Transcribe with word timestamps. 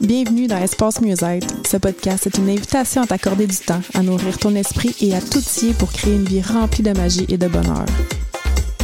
Bienvenue 0.00 0.48
dans 0.48 0.58
Espace 0.58 1.00
Mieux-être. 1.00 1.46
Ce 1.64 1.76
podcast 1.76 2.26
est 2.26 2.36
une 2.38 2.50
invitation 2.50 3.02
à 3.02 3.06
t'accorder 3.06 3.46
du 3.46 3.56
temps, 3.56 3.80
à 3.94 4.02
nourrir 4.02 4.36
ton 4.38 4.54
esprit 4.56 4.94
et 5.00 5.14
à 5.14 5.20
t'outiller 5.20 5.72
pour 5.72 5.92
créer 5.92 6.14
une 6.14 6.24
vie 6.24 6.42
remplie 6.42 6.82
de 6.82 6.90
magie 6.92 7.26
et 7.28 7.38
de 7.38 7.46
bonheur. 7.46 7.86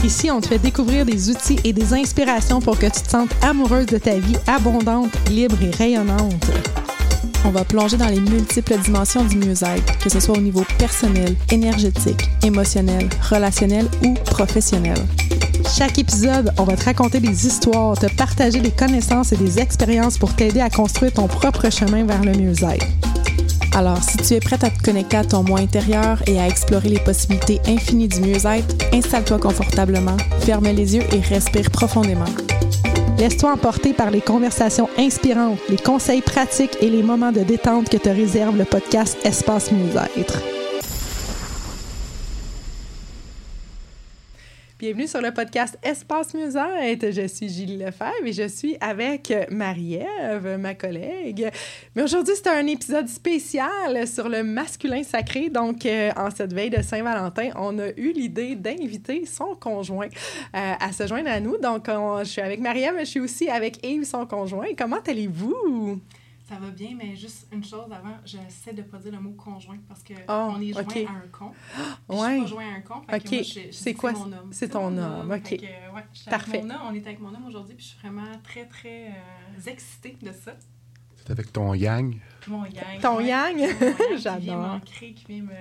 Ici, 0.05 0.31
on 0.31 0.41
te 0.41 0.47
fait 0.47 0.61
découvrir 0.61 1.05
des 1.05 1.29
outils 1.29 1.59
et 1.65 1.73
des 1.73 1.95
inspirations 1.95 2.61
pour 2.61 2.79
que 2.79 2.87
tu 2.87 3.03
te 3.03 3.11
sentes 3.11 3.31
amoureuse 3.43 3.87
de 3.87 3.99
ta 3.99 4.19
vie 4.19 4.37
abondante, 4.47 5.11
libre 5.31 5.57
et 5.63 5.71
rayonnante. 5.71 6.47
On 7.45 7.51
va 7.51 7.65
plonger 7.65 7.97
dans 7.97 8.09
les 8.09 8.21
multiples 8.21 8.79
dimensions 8.79 9.25
du 9.25 9.37
mieux-être, 9.37 9.99
que 9.99 10.11
ce 10.11 10.21
soit 10.21 10.39
au 10.39 10.41
niveau 10.41 10.65
personnel, 10.79 11.35
énergétique, 11.51 12.31
émotionnel, 12.45 13.09
relationnel 13.29 13.87
ou 14.05 14.15
professionnel. 14.15 14.99
Chaque 15.77 15.99
épisode, 15.99 16.53
on 16.59 16.65
va 16.65 16.77
te 16.77 16.85
raconter 16.85 17.21
des 17.21 17.47
histoires, 17.47 17.97
te 17.97 18.13
partager 18.15 18.61
des 18.61 18.73
connaissances 18.73 19.33
et 19.33 19.37
des 19.37 19.61
expériences 19.61 20.19
pour 20.19 20.35
t'aider 20.35 20.61
à 20.61 20.69
construire 20.69 21.13
ton 21.13 21.29
propre 21.29 21.71
chemin 21.71 22.05
vers 22.05 22.23
le 22.23 22.33
mieux-être. 22.33 22.87
Alors, 23.73 24.03
si 24.03 24.17
tu 24.17 24.35
es 24.35 24.41
prête 24.41 24.65
à 24.65 24.71
te 24.71 24.83
connecter 24.83 25.17
à 25.19 25.25
ton 25.25 25.45
moi 25.45 25.61
intérieur 25.61 26.23
et 26.27 26.41
à 26.41 26.49
explorer 26.49 26.89
les 26.89 26.99
possibilités 26.99 27.61
infinies 27.69 28.09
du 28.09 28.21
mieux-être, 28.21 28.75
installe-toi 28.93 29.39
confortablement, 29.39 30.17
ferme 30.41 30.67
les 30.67 30.97
yeux 30.97 31.05
et 31.13 31.21
respire 31.21 31.71
profondément. 31.71 32.25
Laisse-toi 33.19 33.53
emporter 33.53 33.93
par 33.93 34.11
les 34.11 34.21
conversations 34.21 34.89
inspirantes, 34.99 35.61
les 35.69 35.77
conseils 35.77 36.23
pratiques 36.23 36.77
et 36.81 36.91
les 36.91 37.03
moments 37.03 37.33
de 37.33 37.41
détente 37.41 37.89
que 37.89 37.97
te 37.97 38.09
réserve 38.09 38.59
le 38.59 38.65
podcast 38.65 39.17
Espace 39.25 39.71
Mieux-être. 39.71 40.60
Bienvenue 44.81 45.07
sur 45.07 45.21
le 45.21 45.31
podcast 45.31 45.79
Espace 45.83 46.33
Mieux-être. 46.33 47.11
Je 47.11 47.27
suis 47.27 47.51
Gilles 47.51 47.79
Lefebvre 47.79 48.25
et 48.25 48.33
je 48.33 48.49
suis 48.49 48.79
avec 48.81 49.31
Marie-Ève, 49.51 50.57
ma 50.59 50.75
collègue. 50.75 51.51
Mais 51.95 52.03
aujourd'hui, 52.03 52.33
c'est 52.35 52.49
un 52.49 52.67
épisode 52.67 53.07
spécial 53.07 54.09
sur 54.09 54.31
le 54.31 54.43
masculin 54.43 55.03
sacré. 55.03 55.51
Donc, 55.51 55.85
euh, 55.85 56.11
en 56.17 56.31
cette 56.31 56.55
veille 56.55 56.71
de 56.71 56.81
Saint-Valentin, 56.81 57.51
on 57.57 57.79
a 57.79 57.89
eu 57.89 58.15
l'idée 58.15 58.57
d'inviter 58.57 59.27
son 59.27 59.55
conjoint 59.55 60.09
euh, 60.09 60.73
à 60.81 60.93
se 60.93 61.07
joindre 61.07 61.29
à 61.29 61.41
nous. 61.41 61.59
Donc, 61.59 61.85
je 61.89 62.25
suis 62.25 62.41
avec 62.41 62.61
Marie-Ève, 62.61 62.95
mais 62.97 63.05
je 63.05 63.11
suis 63.11 63.21
aussi 63.21 63.51
avec 63.51 63.87
Yves, 63.87 64.05
son 64.05 64.25
conjoint. 64.25 64.69
Comment 64.79 65.01
allez-vous? 65.07 66.01
Ça 66.51 66.57
va 66.57 66.71
bien, 66.71 66.97
mais 66.99 67.15
juste 67.15 67.47
une 67.53 67.63
chose 67.63 67.93
avant, 67.93 68.17
j'essaie 68.25 68.73
de 68.73 68.83
pas 68.83 68.99
dire 68.99 69.13
le 69.13 69.21
mot 69.21 69.31
conjoint 69.35 69.79
parce 69.87 70.03
que 70.03 70.15
Oh, 70.29 70.49
on 70.57 70.61
est 70.61 70.73
joint 70.73 71.07
à 71.07 71.13
un 71.13 71.29
con. 71.31 71.53
Ouais. 72.09 72.19
Je 72.19 72.33
suis 72.33 72.41
pas 72.41 72.47
joint 72.47 72.73
à 72.73 72.77
un 72.77 72.81
con. 72.81 73.03
C'est 73.71 73.95
quoi? 73.95 74.11
mon 74.11 74.33
homme. 74.33 74.49
C'est 74.51 74.71
ton 74.71 74.99
homme, 74.99 75.31
ok. 75.31 75.49
Que, 75.49 75.63
ouais, 75.63 76.05
Parfait. 76.29 76.59
Avec 76.59 76.65
mon 76.65 76.71
homme, 76.71 76.81
on 76.91 76.95
est 76.95 77.07
avec 77.07 77.21
mon 77.21 77.29
homme 77.29 77.47
aujourd'hui, 77.47 77.77
puis 77.77 77.85
je 77.85 77.91
suis 77.91 78.01
vraiment 78.01 78.33
très, 78.43 78.67
très 78.67 79.11
euh, 79.11 79.71
excitée 79.71 80.17
de 80.21 80.33
ça. 80.33 80.57
C'est 81.15 81.31
avec 81.31 81.53
ton 81.53 81.73
yang? 81.73 82.17
Mon 82.49 82.65
yang. 82.65 83.01
Ton 83.01 83.17
ouais. 83.19 83.27
yang? 83.27 83.59
J'adore. 84.19 84.81
me. 85.29 85.55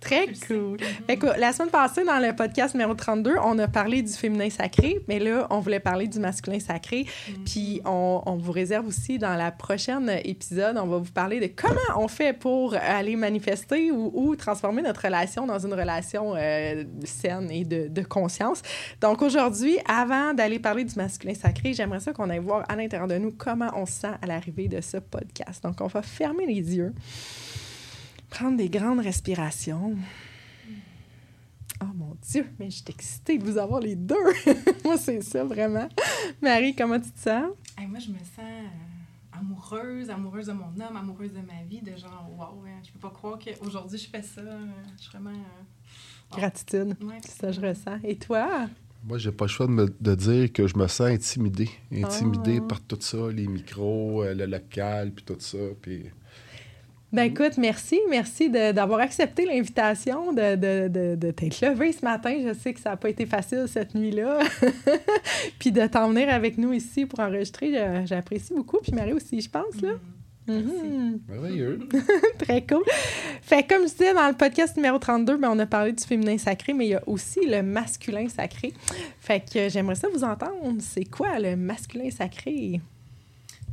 Très 0.00 0.28
cool. 0.46 0.78
Mhm. 1.08 1.18
Que 1.18 1.38
la 1.38 1.52
semaine 1.52 1.70
passée, 1.70 2.04
dans 2.04 2.18
le 2.18 2.34
podcast 2.34 2.74
numéro 2.74 2.94
32, 2.94 3.36
on 3.44 3.58
a 3.58 3.68
parlé 3.68 4.02
du 4.02 4.12
féminin 4.12 4.48
sacré, 4.50 5.00
mais 5.08 5.18
là, 5.18 5.46
on 5.50 5.60
voulait 5.60 5.80
parler 5.80 6.08
du 6.08 6.18
masculin 6.18 6.58
sacré. 6.58 7.06
Mhm. 7.28 7.44
Puis 7.44 7.80
on, 7.84 8.22
on 8.26 8.36
vous 8.36 8.52
réserve 8.52 8.86
aussi 8.86 9.18
dans 9.18 9.34
la 9.34 9.50
prochaine 9.50 10.10
épisode, 10.24 10.76
on 10.78 10.86
va 10.86 10.98
vous 10.98 11.12
parler 11.12 11.40
de 11.40 11.46
comment 11.54 12.02
on 12.02 12.08
fait 12.08 12.32
pour 12.32 12.74
aller 12.74 13.16
manifester 13.16 13.90
ou, 13.90 14.10
ou 14.14 14.36
transformer 14.36 14.82
notre 14.82 15.02
relation 15.02 15.46
dans 15.46 15.58
une 15.58 15.74
relation 15.74 16.34
euh, 16.36 16.84
saine 17.04 17.50
et 17.50 17.64
de, 17.64 17.88
de 17.88 18.02
conscience. 18.02 18.62
Donc 19.00 19.22
aujourd'hui, 19.22 19.78
avant 19.86 20.32
d'aller 20.34 20.58
parler 20.58 20.84
du 20.84 20.94
masculin 20.96 21.34
sacré, 21.34 21.74
j'aimerais 21.74 22.00
ça 22.00 22.12
qu'on 22.12 22.30
aille 22.30 22.38
voir 22.38 22.64
à 22.68 22.76
l'intérieur 22.76 23.08
de 23.08 23.18
nous 23.18 23.32
comment 23.32 23.70
on 23.74 23.86
se 23.86 23.92
sent 23.92 24.14
à 24.22 24.26
l'arrivée 24.26 24.68
de 24.68 24.80
ce 24.80 24.96
podcast. 24.96 25.62
Donc 25.62 25.80
on 25.80 25.86
va 25.86 25.99
fermer 26.02 26.46
les 26.46 26.76
yeux, 26.76 26.94
prendre 28.28 28.56
des 28.56 28.68
grandes 28.68 29.00
respirations. 29.00 29.96
Oh 31.82 31.86
mon 31.94 32.14
Dieu, 32.30 32.46
mais 32.58 32.66
je 32.70 32.76
suis 32.76 32.84
excitée 32.88 33.38
de 33.38 33.44
vous 33.44 33.56
avoir 33.56 33.80
les 33.80 33.96
deux. 33.96 34.14
Moi, 34.84 34.98
c'est 34.98 35.22
ça, 35.22 35.44
vraiment. 35.44 35.88
Marie, 36.42 36.74
comment 36.76 37.00
tu 37.00 37.10
te 37.10 37.18
sens? 37.20 37.52
Hey, 37.78 37.86
moi, 37.86 37.98
je 37.98 38.10
me 38.10 38.18
sens 38.18 38.28
euh, 38.40 38.66
amoureuse, 39.38 40.10
amoureuse 40.10 40.46
de 40.48 40.52
mon 40.52 40.66
homme, 40.78 40.96
amoureuse 40.96 41.32
de 41.32 41.40
ma 41.40 41.62
vie, 41.66 41.80
de 41.80 41.96
genre, 41.96 42.28
wow, 42.36 42.62
hein, 42.66 42.80
je 42.84 42.90
peux 42.92 42.98
pas 42.98 43.08
croire 43.10 43.38
qu'aujourd'hui 43.38 43.98
je 43.98 44.08
fais 44.10 44.20
ça. 44.20 44.42
euh, 44.42 44.66
Je 44.98 45.02
suis 45.02 45.10
vraiment. 45.10 45.30
euh, 45.30 46.36
Gratitude. 46.36 46.96
ouais, 47.02 47.18
C'est 47.22 47.30
ça 47.40 47.46
que 47.46 47.52
je 47.54 47.60
ressens. 47.62 47.98
Et 48.04 48.16
toi? 48.16 48.68
Moi, 49.04 49.18
j'ai 49.18 49.32
pas 49.32 49.46
le 49.46 49.48
choix 49.50 49.66
de, 49.66 49.72
me- 49.72 49.94
de 50.00 50.14
dire 50.14 50.52
que 50.52 50.66
je 50.66 50.76
me 50.76 50.86
sens 50.86 51.08
intimidé. 51.08 51.68
Intimidé 51.92 52.58
Ah. 52.62 52.66
par 52.68 52.80
tout 52.82 52.98
ça, 53.00 53.16
les 53.34 53.46
micros, 53.46 54.22
euh, 54.22 54.34
le 54.34 54.46
local, 54.46 55.10
puis 55.12 55.24
tout 55.24 55.36
ça. 55.38 55.56
Puis 55.80 56.04
Ben 57.12 57.24
écoute, 57.24 57.56
merci. 57.56 57.98
Merci 58.10 58.50
d'avoir 58.50 59.00
accepté 59.00 59.46
l'invitation, 59.46 60.32
de, 60.32 60.54
de, 60.54 60.88
de, 60.88 61.14
de 61.16 61.30
t'être 61.32 61.60
levé 61.60 61.92
ce 61.92 62.04
matin. 62.04 62.36
Je 62.46 62.52
sais 62.54 62.72
que 62.74 62.78
ça 62.80 62.90
n'a 62.90 62.96
pas 62.96 63.08
été 63.08 63.26
facile 63.26 63.64
cette 63.68 63.94
nuit-là. 63.96 64.38
Puis 65.58 65.72
de 65.72 65.86
t'en 65.88 66.10
venir 66.10 66.28
avec 66.28 66.56
nous 66.58 66.72
ici 66.72 67.06
pour 67.06 67.18
enregistrer, 67.20 68.04
j'apprécie 68.06 68.54
beaucoup. 68.54 68.78
Puis 68.82 68.92
Marie 68.92 69.12
aussi, 69.14 69.40
je 69.40 69.50
pense, 69.50 69.80
là. 69.82 69.94
mm, 69.94 69.98
Merci. 70.50 70.86
Mhm. 70.86 71.20
merveilleux. 71.28 71.88
Très 72.38 72.66
cool. 72.66 72.84
Fait 73.42 73.62
que 73.62 73.74
comme 73.74 73.86
je 73.86 73.92
disais 73.92 74.14
dans 74.14 74.28
le 74.28 74.36
podcast 74.36 74.76
numéro 74.76 74.98
32, 74.98 75.36
ben, 75.36 75.50
on 75.50 75.58
a 75.58 75.66
parlé 75.66 75.92
du 75.92 76.04
féminin 76.04 76.38
sacré, 76.38 76.72
mais 76.72 76.86
il 76.86 76.90
y 76.90 76.94
a 76.94 77.08
aussi 77.08 77.46
le 77.46 77.62
masculin 77.62 78.28
sacré. 78.28 78.72
Fait 79.20 79.40
que 79.40 79.68
j'aimerais 79.68 79.94
ça 79.94 80.08
vous 80.12 80.24
entendre. 80.24 80.76
C'est 80.80 81.04
quoi 81.04 81.38
le 81.38 81.56
masculin 81.56 82.10
sacré? 82.10 82.80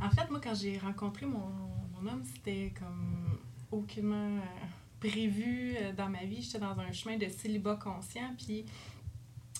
En 0.00 0.10
fait, 0.10 0.30
moi, 0.30 0.40
quand 0.42 0.54
j'ai 0.54 0.78
rencontré 0.78 1.26
mon, 1.26 1.38
mon 1.38 2.10
homme, 2.10 2.22
c'était 2.34 2.72
comme 2.78 3.38
aucunement 3.70 4.36
euh, 4.36 4.66
prévu 5.00 5.74
euh, 5.76 5.92
dans 5.92 6.08
ma 6.08 6.24
vie. 6.24 6.42
J'étais 6.42 6.58
dans 6.58 6.78
un 6.78 6.92
chemin 6.92 7.16
de 7.16 7.28
célibat 7.28 7.76
conscient, 7.76 8.34
puis 8.36 8.64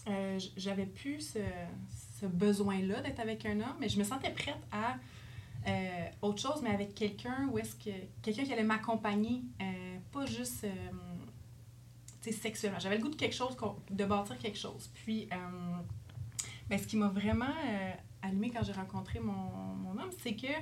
euh, 0.09 0.39
j'avais 0.57 0.87
plus 0.87 1.33
ce, 1.33 1.39
ce 2.21 2.27
besoin-là 2.27 3.01
d'être 3.03 3.21
avec 3.21 3.45
un 3.47 3.61
homme, 3.61 3.77
mais 3.81 3.89
je 3.89 3.99
me 3.99 4.05
sentais 4.05 4.31
prête 4.31 4.61
à 4.73 4.97
euh, 5.69 6.09
autre 6.23 6.41
chose, 6.41 6.61
mais 6.63 6.71
avec 6.71 6.95
quelqu'un 6.95 7.49
où 7.51 7.59
est-ce 7.59 7.75
que 7.77 7.91
quelqu'un 8.23 8.45
qui 8.45 8.53
allait 8.53 8.63
m'accompagner, 8.65 9.43
euh, 9.61 9.97
pas 10.13 10.27
juste 10.27 10.65
euh, 10.65 12.33
sexuellement. 12.33 12.79
J'avais 12.79 12.97
le 12.97 13.03
goût 13.03 13.09
de 13.09 13.17
quelque 13.17 13.35
chose, 13.35 13.57
de 13.91 14.05
bâtir 14.05 14.39
quelque 14.39 14.59
chose. 14.59 14.91
Puis, 14.95 15.29
euh, 15.33 15.37
ben, 16.69 16.79
ce 16.79 16.87
qui 16.87 16.97
m'a 16.97 17.09
vraiment 17.09 17.47
euh, 17.47 17.93
allumé 18.23 18.51
quand 18.51 18.63
j'ai 18.63 18.73
rencontré 18.73 19.21
mon, 19.21 19.33
mon 19.33 19.99
homme, 19.99 20.11
c'est 20.23 20.35
que 20.35 20.53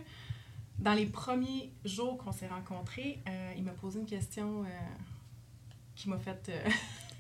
dans 0.78 0.94
les 0.94 1.06
premiers 1.06 1.72
jours 1.84 2.18
qu'on 2.18 2.32
s'est 2.32 2.48
rencontrés, 2.48 3.20
il 3.56 3.64
m'a 3.64 3.72
posé 3.72 3.98
une 3.98 4.06
question 4.06 4.64
qui 5.94 6.10
m'a 6.10 6.18
fait 6.18 6.52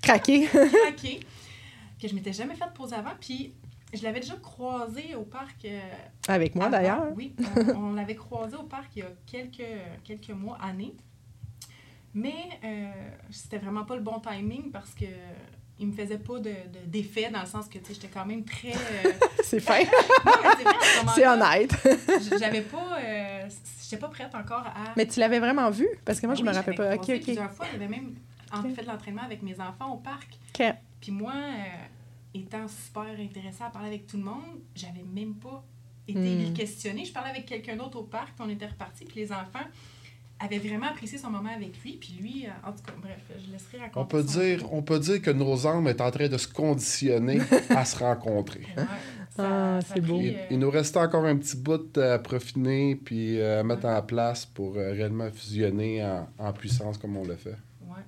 Craqué. 0.02 0.46
craquer, 0.46 1.20
que 2.00 2.06
je 2.06 2.14
m'étais 2.14 2.34
jamais 2.34 2.54
fait 2.54 2.70
poser 2.74 2.94
avant. 2.94 3.14
Puis 3.18 3.54
je 3.94 4.02
l'avais 4.02 4.20
déjà 4.20 4.36
croisé 4.36 5.14
au 5.14 5.22
parc. 5.22 5.64
euh, 5.64 5.80
Avec 6.28 6.54
moi, 6.54 6.68
d'ailleurs. 6.68 7.06
Oui, 7.14 7.34
on, 7.56 7.70
on 7.90 7.92
l'avait 7.94 8.14
croisé 8.16 8.56
au 8.56 8.64
parc 8.64 8.90
il 8.96 9.00
y 9.00 9.02
a 9.02 9.08
quelques, 9.26 9.62
quelques 10.04 10.30
mois, 10.30 10.58
années. 10.62 10.94
Mais 12.14 12.34
euh, 12.64 12.90
c'était 13.30 13.58
vraiment 13.58 13.84
pas 13.84 13.94
le 13.94 14.00
bon 14.02 14.18
timing 14.20 14.70
parce 14.70 14.94
que 14.94 15.04
il 15.78 15.88
me 15.88 15.92
faisait 15.92 16.16
pas 16.16 16.38
de, 16.38 16.48
de- 16.48 16.86
d'effet 16.86 17.28
dans 17.30 17.40
le 17.42 17.46
sens 17.46 17.68
que 17.68 17.76
tu 17.76 17.84
sais, 17.88 17.94
j'étais 17.94 18.08
quand 18.08 18.24
même 18.24 18.42
très. 18.44 18.72
euh, 18.72 19.12
C'est 19.44 19.60
fin. 19.60 19.80
c'est 21.14 21.26
honnête. 21.26 21.70
J'avais 22.38 22.62
pas. 22.62 22.98
euh, 22.98 23.48
j'étais 23.82 23.98
pas 23.98 24.08
prête 24.08 24.34
encore 24.34 24.64
à. 24.66 24.94
Mais 24.96 25.06
tu 25.06 25.20
l'avais 25.20 25.38
vraiment 25.38 25.68
vu? 25.70 25.86
Parce 26.06 26.18
que 26.20 26.26
moi, 26.26 26.34
je 26.34 26.42
me 26.42 26.50
rappelle 26.52 26.74
pas. 26.76 26.94
OK, 26.94 27.02
OK. 27.10 27.22
Plusieurs 27.22 27.50
fois, 27.52 27.66
j'avais 27.70 27.88
même 27.88 28.14
fait 28.74 28.82
de 28.82 28.86
l'entraînement 28.88 29.22
avec 29.22 29.42
mes 29.42 29.60
enfants 29.60 29.92
au 29.92 29.98
parc. 29.98 30.38
OK. 30.58 30.66
Puis 31.00 31.12
moi, 31.12 31.32
euh, 31.34 31.62
étant 32.40 32.66
super 32.68 33.02
intéressée 33.18 33.62
à 33.64 33.70
parler 33.70 33.88
avec 33.88 34.06
tout 34.06 34.16
le 34.16 34.24
monde, 34.24 34.60
j'avais 34.74 35.04
même 35.14 35.34
pas 35.34 35.64
été 36.08 36.18
Hmm. 36.50 36.52
questionnée. 36.54 37.04
Je 37.04 37.12
parlais 37.12 37.30
avec 37.30 37.46
quelqu'un 37.46 37.76
d'autre 37.76 37.98
au 37.98 38.04
parc, 38.04 38.28
puis 38.34 38.44
on 38.46 38.48
était 38.48 38.66
repartis, 38.66 39.04
puis 39.04 39.20
les 39.20 39.32
enfants 39.32 39.66
avaient 40.38 40.58
vraiment 40.58 40.86
apprécié 40.88 41.16
son 41.18 41.30
moment 41.30 41.48
avec 41.48 41.82
lui. 41.82 41.94
Puis 41.96 42.14
lui, 42.20 42.46
euh, 42.46 42.50
en 42.68 42.72
tout 42.72 42.82
cas, 42.84 42.92
bref, 43.00 43.18
je 43.44 43.50
laisserai 43.50 43.78
raconter. 43.78 43.98
On 43.98 44.04
peut, 44.04 44.22
dire, 44.22 44.72
on 44.72 44.82
peut 44.82 44.98
dire 45.00 45.22
que 45.22 45.30
nos 45.30 45.66
âmes 45.66 45.88
est 45.88 46.00
en 46.00 46.10
train 46.10 46.28
de 46.28 46.36
se 46.36 46.46
conditionner 46.46 47.40
à 47.70 47.84
se 47.84 47.98
rencontrer. 47.98 48.66
Ouais, 49.38 49.44
Ah, 49.44 49.80
ça 49.82 49.94
c'est 49.94 50.00
beau. 50.00 50.18
Il, 50.20 50.34
euh, 50.34 50.46
il 50.50 50.58
nous 50.58 50.70
restait 50.70 50.98
encore 50.98 51.24
un 51.26 51.36
petit 51.36 51.56
bout 51.58 51.98
à 51.98 52.18
profiner 52.18 52.96
puis 52.96 53.38
euh, 53.38 53.60
à 53.60 53.62
mettre 53.62 53.84
en 53.86 54.00
place 54.00 54.46
pour 54.46 54.76
euh, 54.76 54.92
réellement 54.92 55.30
fusionner 55.30 56.02
en, 56.04 56.26
en 56.38 56.52
puissance 56.54 56.96
comme 56.96 57.16
on 57.18 57.24
le 57.26 57.36
fait. 57.36 57.50
ouais. 57.82 58.02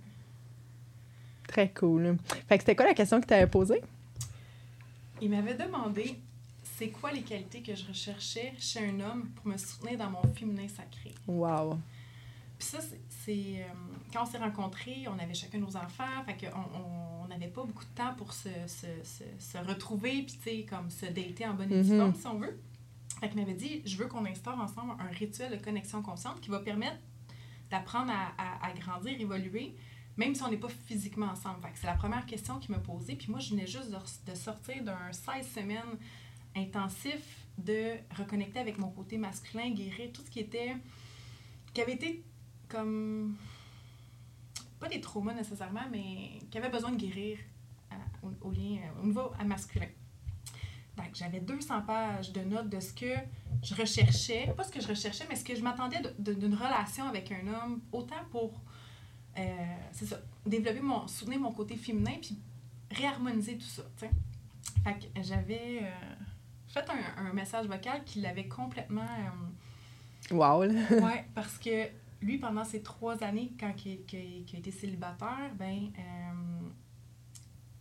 Très 1.46 1.68
cool. 1.70 2.16
Fait 2.48 2.56
que 2.58 2.62
c'était 2.62 2.76
quoi 2.76 2.86
la 2.86 2.94
question 2.94 3.20
que 3.20 3.26
tu 3.26 3.34
avais 3.34 3.46
posée? 3.46 3.82
Il 5.20 5.30
m'avait 5.30 5.54
demandé 5.54 6.18
c'est 6.62 6.88
quoi 6.90 7.10
les 7.12 7.22
qualités 7.22 7.62
que 7.62 7.74
je 7.74 7.84
recherchais 7.86 8.52
chez 8.58 8.86
un 8.88 9.00
homme 9.00 9.28
pour 9.30 9.46
me 9.48 9.56
soutenir 9.56 9.98
dans 9.98 10.10
mon 10.10 10.22
féminin 10.34 10.68
sacré? 10.68 11.14
Wow. 11.26 11.78
Puis 12.58 12.68
ça, 12.68 12.78
c'est- 13.08 13.62
euh, 13.62 13.64
quand 14.12 14.22
on 14.22 14.26
s'est 14.26 14.38
rencontrés, 14.38 15.04
on 15.08 15.18
avait 15.18 15.34
chacun 15.34 15.58
nos 15.58 15.76
enfants, 15.76 16.04
fait 16.26 16.36
qu'on 16.46 16.56
on- 16.58 17.22
on 17.24 17.28
n'avait 17.28 17.48
pas 17.48 17.64
beaucoup 17.64 17.84
de 17.84 17.90
temps 17.94 18.14
pour 18.16 18.32
se, 18.32 18.48
se, 18.66 18.86
se, 19.04 19.24
se 19.38 19.58
retrouver, 19.58 20.22
puis 20.22 20.36
tu 20.36 20.42
sais, 20.42 20.66
comme 20.68 20.90
se 20.90 21.06
dater 21.06 21.46
en 21.46 21.54
bonne 21.54 21.72
et 21.72 21.82
due 21.82 21.92
Mhm. 21.92 21.98
forme, 22.00 22.14
si 22.14 22.26
on 22.26 22.38
veut. 22.38 22.58
Fait 23.20 23.28
qu'il 23.28 23.40
m'avait 23.40 23.54
dit, 23.54 23.82
je 23.84 23.96
veux 23.96 24.06
qu'on 24.06 24.24
instaure 24.24 24.58
ensemble 24.58 24.92
un 25.00 25.08
rituel 25.12 25.50
de 25.58 25.62
connexion 25.62 26.02
consciente 26.02 26.40
qui 26.40 26.50
va 26.50 26.60
permettre 26.60 26.98
d'apprendre 27.70 28.12
à, 28.12 28.32
à, 28.38 28.66
à, 28.68 28.72
grandir, 28.72 29.20
évoluer, 29.20 29.74
même 30.18 30.34
si 30.34 30.42
on 30.42 30.50
n'est 30.50 30.58
pas 30.58 30.68
physiquement 30.68 31.28
ensemble. 31.28 31.60
C'est 31.74 31.86
la 31.86 31.94
première 31.94 32.26
question 32.26 32.58
qu'il 32.58 32.72
m'a 32.72 32.80
posée. 32.80 33.14
Puis 33.14 33.30
moi, 33.30 33.38
je 33.38 33.50
venais 33.50 33.66
juste 33.66 33.90
de, 33.90 34.34
sortir 34.34 34.82
d'un 34.82 35.12
16 35.12 35.48
semaines 35.48 35.96
intensif 36.56 37.46
de 37.56 37.94
reconnecter 38.16 38.58
avec 38.58 38.78
mon 38.78 38.90
côté 38.90 39.16
masculin, 39.16 39.70
guérir 39.70 40.12
tout 40.12 40.22
ce 40.22 40.30
qui 40.30 40.40
était... 40.40 40.76
qui 41.72 41.80
avait 41.80 41.94
été 41.94 42.24
comme... 42.68 43.36
pas 44.80 44.88
des 44.88 45.00
traumas 45.00 45.34
nécessairement, 45.34 45.88
mais 45.90 46.40
qui 46.50 46.58
avait 46.58 46.68
besoin 46.68 46.90
de 46.90 46.96
guérir 46.96 47.38
à, 47.90 47.94
au, 48.26 48.30
au, 48.48 48.52
au 48.52 49.06
niveau 49.06 49.30
masculin. 49.46 49.88
Donc, 50.96 51.14
j'avais 51.14 51.38
200 51.38 51.82
pages 51.82 52.32
de 52.32 52.40
notes 52.40 52.68
de 52.68 52.80
ce 52.80 52.92
que 52.92 53.14
je 53.62 53.74
recherchais, 53.74 54.52
pas 54.56 54.64
ce 54.64 54.72
que 54.72 54.80
je 54.80 54.88
recherchais, 54.88 55.24
mais 55.28 55.36
ce 55.36 55.44
que 55.44 55.54
je 55.54 55.62
m'attendais 55.62 56.00
d'une 56.18 56.54
relation 56.54 57.06
avec 57.06 57.30
un 57.30 57.46
homme, 57.46 57.80
autant 57.92 58.24
pour, 58.32 58.60
euh, 59.38 59.76
c'est 59.92 60.06
ça, 60.06 60.18
développer 60.46 60.80
mon, 60.80 61.06
soutenir 61.06 61.40
mon 61.40 61.52
côté 61.52 61.76
féminin, 61.76 62.16
puis 62.20 62.38
réharmoniser 62.90 63.58
tout 63.58 63.66
ça. 63.66 63.82
Fait 63.96 64.10
que 64.84 65.22
j'avais 65.22 65.80
euh, 65.82 66.14
fait 66.66 66.84
un, 66.90 67.26
un, 67.26 67.32
message 67.32 67.66
vocal 67.66 68.04
qui 68.04 68.20
l'avait 68.20 68.48
complètement... 68.48 69.02
Euh, 70.30 70.34
wow! 70.34 70.60
ouais, 71.04 71.26
parce 71.34 71.58
que 71.58 71.88
lui, 72.20 72.38
pendant 72.38 72.64
ces 72.64 72.82
trois 72.82 73.22
années, 73.22 73.52
quand 73.58 73.72
il, 73.84 74.00
il, 74.12 74.44
il 74.48 74.56
a 74.56 74.58
été 74.58 74.70
célibataire, 74.70 75.52
ben 75.56 75.90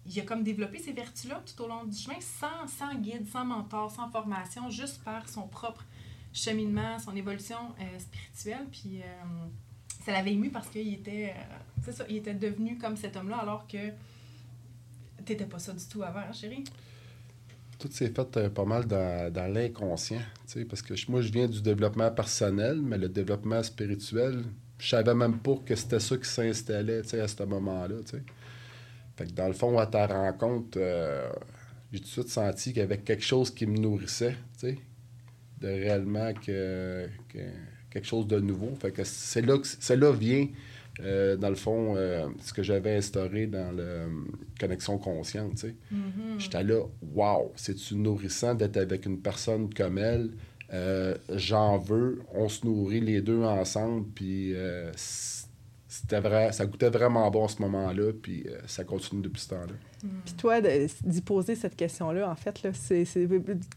il 0.08 0.20
a 0.20 0.24
comme 0.24 0.44
développé 0.44 0.80
ces 0.80 0.94
vertus-là 0.94 1.44
tout 1.46 1.62
au 1.64 1.68
long 1.68 1.84
du 1.84 1.98
chemin, 1.98 2.20
sans, 2.22 2.68
sans 2.68 2.96
guide, 2.96 3.28
sans 3.28 3.44
mentor, 3.44 3.92
sans 3.92 4.10
formation, 4.10 4.70
juste 4.70 5.04
par 5.04 5.28
son 5.28 5.48
propre 5.48 5.84
cheminement, 6.32 6.98
son 7.00 7.16
évolution 7.16 7.58
euh, 7.80 8.00
spirituelle. 8.00 8.68
Puis 8.72 9.02
euh, 9.02 9.48
ça 10.08 10.14
l'avait 10.14 10.32
ému 10.32 10.50
parce 10.50 10.70
qu'il 10.70 10.94
était, 10.94 11.34
euh, 11.86 11.92
ça, 11.92 12.06
il 12.08 12.16
était 12.18 12.34
devenu 12.34 12.78
comme 12.78 12.96
cet 12.96 13.18
homme-là, 13.18 13.40
alors 13.40 13.68
que 13.68 13.90
t'étais 15.26 15.46
pas 15.46 15.60
ça 15.60 15.74
du 15.74 15.84
tout 15.84 16.02
avant, 16.02 16.20
hein, 16.20 16.32
chérie? 16.32 16.64
Tout 17.78 17.92
s'est 17.92 18.14
fait 18.14 18.50
pas 18.50 18.64
mal 18.64 18.86
dans, 18.86 19.54
l'inconscient, 19.54 20.22
parce 20.70 20.82
que 20.82 20.94
moi, 21.12 21.20
je 21.20 21.30
viens 21.30 21.48
du 21.48 21.62
développement 21.62 22.10
personnel, 22.10 22.80
mais 22.82 22.98
le 22.98 23.10
développement 23.10 23.62
spirituel, 23.62 24.46
je 24.80 24.88
savais 24.88 25.14
même 25.14 25.40
pas 25.40 25.58
que 25.66 25.76
c'était 25.76 26.00
ça 26.00 26.16
qui 26.16 26.30
s'installait 26.30 27.02
à 27.20 27.28
ce 27.28 27.44
moment-là. 27.44 27.96
Fait 29.18 29.26
que 29.26 29.32
dans 29.34 29.48
le 29.48 29.54
fond, 29.54 29.78
à 29.78 29.88
ta 29.88 30.08
rencontre, 30.08 30.78
euh, 30.78 31.30
j'ai 31.92 32.00
tout 32.00 32.06
de 32.06 32.10
suite 32.10 32.30
senti 32.30 32.70
qu'il 32.70 32.80
y 32.80 32.86
avait 32.86 33.00
quelque 33.00 33.26
chose 33.26 33.54
qui 33.54 33.66
me 33.66 33.78
nourrissait, 33.78 34.38
tu 34.58 34.70
sais, 34.70 34.80
de 35.60 35.68
réellement 35.68 36.34
que, 36.34 37.10
quelque 37.98 38.08
chose 38.08 38.28
de 38.28 38.40
nouveau. 38.40 38.70
Fait 38.80 38.92
que 38.92 39.04
c'est 39.04 39.42
là, 39.42 39.58
que, 39.58 39.94
là 39.94 40.12
vient, 40.12 40.48
euh, 41.00 41.36
dans 41.36 41.50
le 41.50 41.56
fond, 41.56 41.96
euh, 41.96 42.28
ce 42.42 42.54
que 42.54 42.62
j'avais 42.62 42.96
instauré 42.96 43.48
dans 43.48 43.76
le 43.76 44.08
connexion 44.60 44.98
consciente, 44.98 45.56
tu 45.56 45.68
sais. 45.68 45.76
Mm-hmm. 45.94 46.40
J'étais 46.40 46.64
là, 46.64 46.84
wow, 47.14 47.52
c'est-tu 47.56 47.96
nourrissant 47.96 48.54
d'être 48.54 48.78
avec 48.78 49.06
une 49.06 49.20
personne 49.20 49.74
comme 49.74 49.98
elle? 49.98 50.30
J'en 51.34 51.78
veux, 51.78 52.22
on 52.34 52.50
se 52.50 52.66
nourrit 52.66 53.00
les 53.00 53.22
deux 53.22 53.42
ensemble, 53.42 54.06
puis 54.14 54.54
c'était 55.88 56.20
vrai, 56.20 56.52
ça 56.52 56.66
goûtait 56.66 56.90
vraiment 56.90 57.30
bon 57.32 57.46
à 57.46 57.48
ce 57.48 57.62
moment-là, 57.62 58.12
puis 58.22 58.44
euh, 58.48 58.60
ça 58.66 58.84
continue 58.84 59.22
depuis 59.22 59.42
ce 59.42 59.50
temps-là. 59.50 59.74
Mm. 60.04 60.08
Puis 60.26 60.34
toi, 60.34 60.60
d'y 60.62 61.22
poser 61.22 61.56
cette 61.56 61.78
question-là, 61.78 62.30
en 62.30 62.36
fait, 62.36 62.62
là, 62.64 62.72
c'est, 62.74 63.06
c'est... 63.06 63.28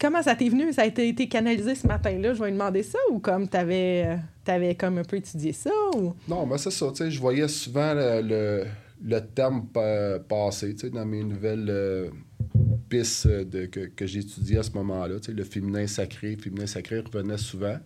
comment 0.01 0.23
ça 0.23 0.35
t'est 0.35 0.49
venu? 0.49 0.73
Ça 0.73 0.83
a 0.83 0.87
été, 0.87 1.09
été 1.09 1.29
canalisé 1.29 1.77
ce 1.77 1.87
matin-là? 1.87 2.35
Je 2.35 2.41
vais 2.41 2.47
lui 2.47 2.53
demander 2.59 2.83
ça 2.83 2.99
ou 3.13 3.21
comme 3.21 3.49
t'avais, 3.49 4.19
avais 4.47 4.75
comme 4.75 4.99
un 4.99 5.05
peu 5.05 5.17
étudié 5.19 5.53
ça? 5.53 5.71
Ou... 5.97 6.15
Non, 6.27 6.47
mais 6.47 6.59
c'est 6.59 6.73
ça, 6.73 6.89
tu 6.91 6.97
sais, 6.97 7.11
je 7.13 7.21
voyais 7.21 7.47
souvent 7.47 7.95
le, 7.95 8.23
le, 8.23 8.67
le 9.05 9.21
terme 9.21 9.69
passer, 10.29 10.75
tu 10.75 10.81
sais, 10.81 10.91
dans 10.91 11.07
mes 11.07 11.23
nouvelles 11.23 11.69
euh, 11.71 12.11
pistes 12.89 13.29
de, 13.29 13.67
que, 13.67 13.87
que 13.87 14.05
j'étudiais 14.05 14.59
à 14.59 14.63
ce 14.65 14.73
moment-là, 14.73 15.21
tu 15.21 15.27
sais, 15.27 15.33
le 15.33 15.45
féminin 15.45 15.87
sacré, 15.87 16.35
le 16.35 16.43
féminin 16.43 16.67
sacré 16.67 16.99
revenait 16.99 17.39
souvent. 17.39 17.79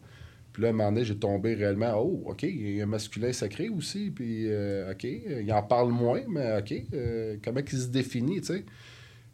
Puis 0.55 0.63
là, 0.63 0.69
à 0.69 0.71
un 0.71 0.75
moment 0.75 0.93
donné, 0.93 1.05
j'ai 1.05 1.17
tombé 1.17 1.55
réellement, 1.55 1.95
oh, 1.99 2.23
OK, 2.27 2.45
il 2.45 2.77
y 2.77 2.81
a 2.81 2.85
un 2.85 2.87
masculin 2.87 3.33
sacré 3.33 3.69
aussi, 3.69 4.13
puis 4.15 4.45
euh, 4.47 4.93
OK, 4.93 5.03
il 5.03 5.53
en 5.53 5.65
parle 5.65 5.91
moins, 5.91 6.21
mais 6.29 6.59
OK, 6.59 6.73
euh, 6.95 7.37
comment 7.45 7.61
il 7.61 7.79
se 7.79 7.89
définit, 7.89 8.41
tu 8.41 8.47
sais? 8.47 8.65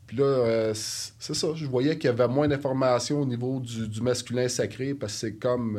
Puis 0.07 0.17
là, 0.17 0.25
euh, 0.25 0.73
c'est 0.75 1.35
ça, 1.35 1.49
je 1.55 1.67
voyais 1.67 1.99
qu'il 1.99 2.07
y 2.07 2.09
avait 2.09 2.27
moins 2.27 2.49
d'informations 2.49 3.21
au 3.21 3.27
niveau 3.27 3.61
du, 3.61 3.87
du, 3.87 4.01
masculin 4.01 4.49
sacré, 4.49 4.95
parce 4.95 5.13
que 5.13 5.19
c'est 5.19 5.35
comme, 5.35 5.79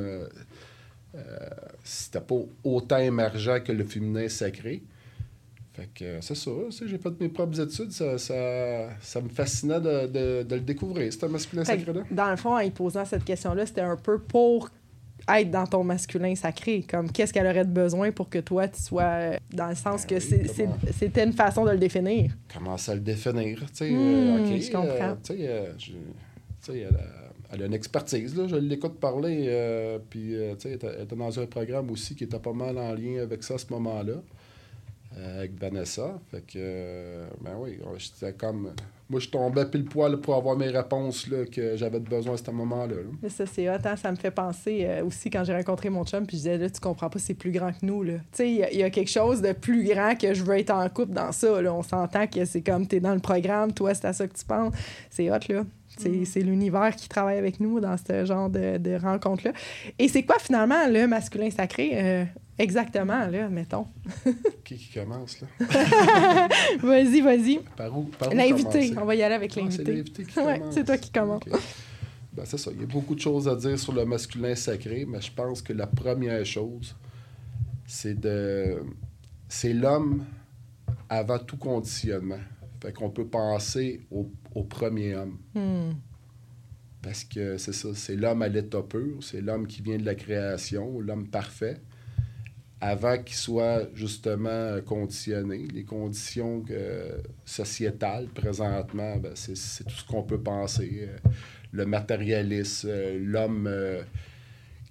c'était 1.83 2.21
pas 2.21 2.35
autant 2.63 2.99
émergent 2.99 3.63
que 3.63 3.71
le 3.71 3.83
féminin 3.83 4.29
sacré. 4.29 4.83
Fait 5.73 5.89
que 5.95 6.21
c'est 6.21 6.35
ça, 6.35 6.51
j'ai 6.85 6.99
fait 6.99 7.19
mes 7.19 7.29
propres 7.29 7.59
études, 7.59 7.91
ça, 7.91 8.19
ça, 8.19 8.89
ça 8.99 9.21
me 9.21 9.29
fascinait 9.29 9.81
de, 9.81 10.05
de, 10.05 10.43
de 10.43 10.55
le 10.55 10.61
découvrir, 10.61 11.11
ce 11.11 11.25
masculin 11.25 11.65
sacré-là. 11.65 12.03
Dans 12.11 12.29
le 12.29 12.35
fond, 12.35 12.53
en 12.53 12.59
y 12.59 12.69
posant 12.69 13.05
cette 13.05 13.23
question-là, 13.23 13.65
c'était 13.65 13.81
un 13.81 13.97
peu 13.97 14.19
pour 14.19 14.69
être 15.29 15.51
dans 15.51 15.65
ton 15.65 15.83
masculin 15.83 16.35
sacré. 16.35 16.85
Comme 16.89 17.11
qu'est-ce 17.11 17.33
qu'elle 17.33 17.47
aurait 17.47 17.65
de 17.65 17.71
besoin 17.71 18.11
pour 18.11 18.29
que 18.29 18.39
toi, 18.39 18.67
tu 18.67 18.81
sois 18.81 19.37
dans 19.51 19.69
le 19.69 19.75
sens 19.75 20.05
ben 20.05 20.19
que 20.19 20.35
oui, 20.35 20.47
comment... 20.55 20.77
c'était 20.97 21.23
une 21.23 21.33
façon 21.33 21.65
de 21.65 21.71
le 21.71 21.77
définir. 21.77 22.31
Comment 22.53 22.77
ça 22.77 22.93
le 22.93 23.01
définir? 23.01 23.59
Tu 23.59 23.67
sais, 23.73 23.91
mmh, 23.91 23.97
euh, 23.97 24.45
okay, 24.45 24.61
je 24.61 24.71
comprends. 24.71 25.17
Euh, 25.31 25.73
tu 25.77 25.93
sais, 26.61 26.85
euh, 26.85 26.89
elle, 26.89 26.99
elle, 27.51 27.63
a 27.63 27.65
une 27.65 27.73
expertise, 27.73 28.35
là, 28.35 28.47
je 28.47 28.55
l'écoute 28.55 28.99
parler. 28.99 29.45
Euh, 29.47 29.99
puis, 30.09 30.35
tu 30.59 30.69
sais, 30.69 30.79
elle 30.81 31.03
était 31.03 31.15
dans 31.15 31.39
un 31.39 31.45
programme 31.45 31.89
aussi 31.91 32.15
qui 32.15 32.25
était 32.25 32.39
pas 32.39 32.53
mal 32.53 32.77
en 32.77 32.93
lien 32.93 33.21
avec 33.21 33.43
ça 33.43 33.55
à 33.55 33.57
ce 33.57 33.67
moment-là. 33.71 34.15
avec 35.35 35.59
Vanessa. 35.59 36.19
Fait 36.29 36.41
que, 36.45 37.25
ben 37.41 37.53
oui, 37.57 37.79
j'étais 37.97 38.33
comme 38.33 38.73
moi, 39.11 39.19
je 39.19 39.27
tombais 39.27 39.65
pile 39.65 39.83
poil 39.83 40.17
pour 40.21 40.35
avoir 40.35 40.55
mes 40.55 40.69
réponses 40.69 41.27
que 41.51 41.75
j'avais 41.75 41.99
besoin 41.99 42.35
à 42.35 42.37
ce 42.37 42.49
moment-là. 42.49 42.95
Là. 42.95 43.29
Ça, 43.29 43.45
c'est 43.45 43.69
hot. 43.69 43.73
Hein? 43.83 43.97
Ça 43.97 44.09
me 44.09 44.15
fait 44.15 44.31
penser 44.31 44.85
euh, 44.85 45.05
aussi 45.05 45.29
quand 45.29 45.43
j'ai 45.43 45.53
rencontré 45.53 45.89
mon 45.89 46.05
chum, 46.05 46.25
puis 46.25 46.37
je 46.37 46.43
disais, 46.43 46.57
là, 46.57 46.69
tu 46.69 46.79
comprends 46.79 47.09
pas, 47.09 47.19
c'est 47.19 47.33
plus 47.33 47.51
grand 47.51 47.73
que 47.73 47.85
nous. 47.85 48.05
Tu 48.05 48.13
sais, 48.31 48.49
il 48.49 48.69
y, 48.71 48.77
y, 48.77 48.83
a 48.83 48.89
quelque 48.89 49.11
chose 49.11 49.41
de 49.41 49.51
plus 49.51 49.83
grand 49.83 50.15
que 50.17 50.33
je 50.33 50.43
veux 50.43 50.57
être 50.57 50.71
en 50.71 50.87
couple 50.87 51.11
dans 51.11 51.33
ça. 51.33 51.61
Là. 51.61 51.73
On 51.73 51.83
s'entend 51.83 52.25
que 52.25 52.45
c'est 52.45 52.61
comme 52.61 52.87
tu 52.87 52.95
es 52.95 52.99
dans 53.01 53.13
le 53.13 53.19
programme, 53.19 53.73
toi, 53.73 53.93
c'est 53.93 54.05
à 54.05 54.13
ça 54.13 54.25
que 54.25 54.37
tu 54.37 54.45
penses. 54.45 54.73
C'est 55.09 55.29
hot, 55.29 55.39
là. 55.49 55.63
C'est, 55.97 56.09
mm. 56.09 56.25
c'est 56.25 56.41
l'univers 56.41 56.95
qui 56.95 57.09
travaille 57.09 57.37
avec 57.37 57.59
nous 57.59 57.79
dans 57.79 57.95
ce 57.97 58.25
genre 58.25 58.49
de, 58.49 58.77
de 58.77 58.95
rencontre-là. 58.95 59.51
Et 59.99 60.07
c'est 60.07 60.23
quoi 60.23 60.39
finalement 60.39 60.87
le 60.87 61.07
masculin 61.07 61.49
sacré? 61.49 61.91
Euh, 61.93 62.25
exactement, 62.57 63.27
là, 63.27 63.49
mettons? 63.49 63.85
qui, 64.63 64.77
qui 64.77 64.93
commence, 64.93 65.41
là? 65.41 65.47
vas-y, 66.81 67.21
vas-y. 67.21 67.59
Par 67.75 67.97
où, 67.97 68.03
par 68.03 68.29
où 68.29 68.35
L'invité. 68.35 68.93
On 68.97 69.05
va 69.05 69.15
y 69.15 69.23
aller 69.23 69.35
avec 69.35 69.51
ah, 69.57 69.59
l'invité. 69.59 69.83
C'est 69.85 69.91
l'invité 69.91 70.23
qui 70.23 70.39
ouais, 70.39 70.59
commence. 70.59 70.73
c'est 70.73 70.83
toi 70.85 70.97
qui 70.97 71.11
commence. 71.11 71.41
Okay. 71.47 71.57
Ben, 72.33 72.45
c'est 72.45 72.57
ça. 72.57 72.71
Il 72.73 72.79
y 72.79 72.83
a 72.83 72.87
beaucoup 72.87 73.15
de 73.15 73.19
choses 73.19 73.47
à 73.47 73.55
dire 73.55 73.77
sur 73.77 73.93
le 73.93 74.05
masculin 74.05 74.55
sacré, 74.55 75.05
mais 75.05 75.19
je 75.19 75.31
pense 75.31 75.61
que 75.61 75.73
la 75.73 75.87
première 75.87 76.45
chose, 76.45 76.95
c'est 77.85 78.19
de. 78.19 78.81
C'est 79.49 79.73
l'homme 79.73 80.23
avant 81.09 81.39
tout 81.39 81.57
conditionnement. 81.57 82.39
Fait 82.81 82.91
qu'on 82.91 83.11
peut 83.11 83.27
penser 83.27 84.01
au, 84.09 84.31
au 84.55 84.63
premier 84.63 85.15
homme. 85.15 85.37
Mm. 85.53 85.91
Parce 87.01 87.23
que 87.23 87.57
c'est 87.57 87.73
ça, 87.73 87.89
c'est 87.93 88.15
l'homme 88.15 88.41
à 88.41 88.47
l'état 88.47 88.81
pur, 88.81 89.17
c'est 89.21 89.41
l'homme 89.41 89.67
qui 89.67 89.81
vient 89.81 89.97
de 89.97 90.05
la 90.05 90.15
création, 90.15 90.99
l'homme 90.99 91.27
parfait, 91.27 91.81
avant 92.79 93.17
qu'il 93.21 93.35
soit 93.35 93.87
justement 93.93 94.79
conditionné. 94.85 95.67
Les 95.73 95.83
conditions 95.83 96.63
euh, 96.69 97.17
sociétales 97.45 98.27
présentement, 98.27 99.17
ben, 99.17 99.31
c'est, 99.35 99.57
c'est 99.57 99.83
tout 99.83 99.95
ce 99.95 100.05
qu'on 100.05 100.23
peut 100.23 100.41
penser. 100.41 101.07
Euh, 101.07 101.29
le 101.71 101.85
matérialisme, 101.85 102.89
euh, 102.89 103.19
l'homme 103.19 103.69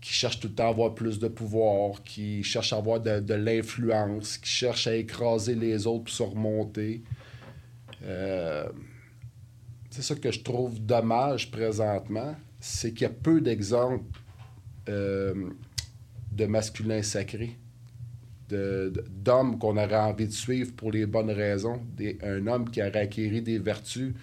qui 0.00 0.12
cherche 0.12 0.40
tout 0.40 0.48
le 0.48 0.54
temps 0.54 0.66
à 0.66 0.70
avoir 0.70 0.94
plus 0.94 1.18
de 1.18 1.28
pouvoir, 1.28 2.02
qui 2.02 2.42
cherche 2.42 2.72
à 2.72 2.76
avoir 2.76 3.00
de, 3.00 3.20
de 3.20 3.34
l'influence, 3.34 4.38
qui 4.38 4.48
cherche 4.48 4.86
à 4.86 4.94
écraser 4.94 5.54
les 5.54 5.86
autres 5.86 6.04
pour 6.04 6.14
se 6.14 6.22
remonter. 6.22 7.02
Euh, 8.02 8.68
c'est 9.90 10.02
ça 10.02 10.14
que 10.14 10.30
je 10.30 10.40
trouve 10.40 10.80
dommage 10.80 11.50
présentement, 11.50 12.34
c'est 12.60 12.92
qu'il 12.92 13.02
y 13.02 13.10
a 13.10 13.12
peu 13.12 13.40
d'exemples 13.40 14.20
euh, 14.88 15.50
de 16.32 16.46
masculin 16.46 17.02
sacré, 17.02 17.56
de, 18.48 18.92
de, 18.94 19.04
d'hommes 19.08 19.58
qu'on 19.58 19.76
aurait 19.76 19.96
envie 19.96 20.26
de 20.26 20.32
suivre 20.32 20.72
pour 20.74 20.92
les 20.92 21.06
bonnes 21.06 21.30
raisons, 21.30 21.80
des, 21.96 22.18
un 22.22 22.46
homme 22.46 22.70
qui 22.70 22.80
aurait 22.80 22.96
acquis 22.96 23.42
des 23.42 23.58
vertus, 23.58 24.14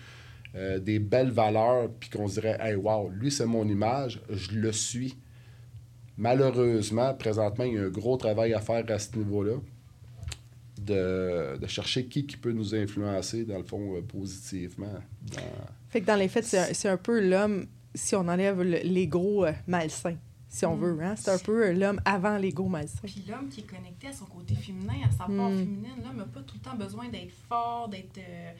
euh, 0.55 0.79
des 0.79 0.99
belles 0.99 1.31
valeurs, 1.31 1.89
puis 1.99 2.09
qu'on 2.09 2.27
se 2.27 2.39
dirait, 2.39 2.57
hey, 2.61 2.75
wow, 2.75 3.09
lui 3.09 3.29
c'est 3.31 3.45
mon 3.45 3.67
image, 3.67 4.21
je 4.29 4.51
le 4.57 4.71
suis. 4.71 5.15
Malheureusement, 6.17 7.13
présentement, 7.13 7.65
il 7.65 7.73
y 7.73 7.77
a 7.77 7.83
un 7.83 7.89
gros 7.89 8.17
travail 8.17 8.53
à 8.53 8.59
faire 8.59 8.83
à 8.89 8.97
ce 8.97 9.15
niveau-là 9.15 9.57
de, 10.87 11.57
de, 11.57 11.67
chercher 11.67 12.05
qui, 12.05 12.25
qui 12.25 12.37
peut 12.37 12.51
nous 12.53 12.73
influencer, 12.73 13.43
dans 13.45 13.57
le 13.57 13.63
fond, 13.63 13.95
euh, 13.95 14.01
positivement. 14.01 14.93
Dans... 15.21 15.41
Fait 15.89 16.01
que 16.01 16.05
dans 16.05 16.15
les 16.15 16.27
faits, 16.27 16.45
c'est 16.45 16.57
un, 16.59 16.73
c'est 16.73 16.89
un 16.89 16.97
peu 16.97 17.19
l'homme 17.27 17.67
si 17.93 18.15
on 18.15 18.27
enlève 18.27 18.61
le- 18.61 18.79
l'ego 18.83 19.45
euh, 19.45 19.53
malsain, 19.67 20.15
si 20.49 20.65
on 20.65 20.75
Mm. 20.75 20.79
veut. 20.81 20.99
Hein? 21.03 21.15
C'est 21.15 21.31
un 21.31 21.37
peu 21.39 21.67
euh, 21.67 21.73
l'homme 21.73 21.99
avant 22.05 22.37
l'ego 22.37 22.67
malsain. 22.67 22.99
Puis 23.03 23.23
l'homme 23.27 23.49
qui 23.49 23.61
est 23.61 23.69
connecté 23.75 24.07
à 24.07 24.13
son 24.13 24.25
côté 24.25 24.55
féminin, 24.55 24.93
à 25.05 25.11
sa 25.11 25.25
part 25.25 25.49
Mm. 25.49 25.57
féminine, 25.59 25.95
l'homme 26.03 26.17
n'a 26.17 26.25
pas 26.25 26.41
tout 26.41 26.55
le 26.55 26.61
temps 26.61 26.75
besoin 26.77 27.07
d'être 27.09 27.33
fort, 27.49 27.89
d'être 27.89 28.17
euh, 28.17 28.51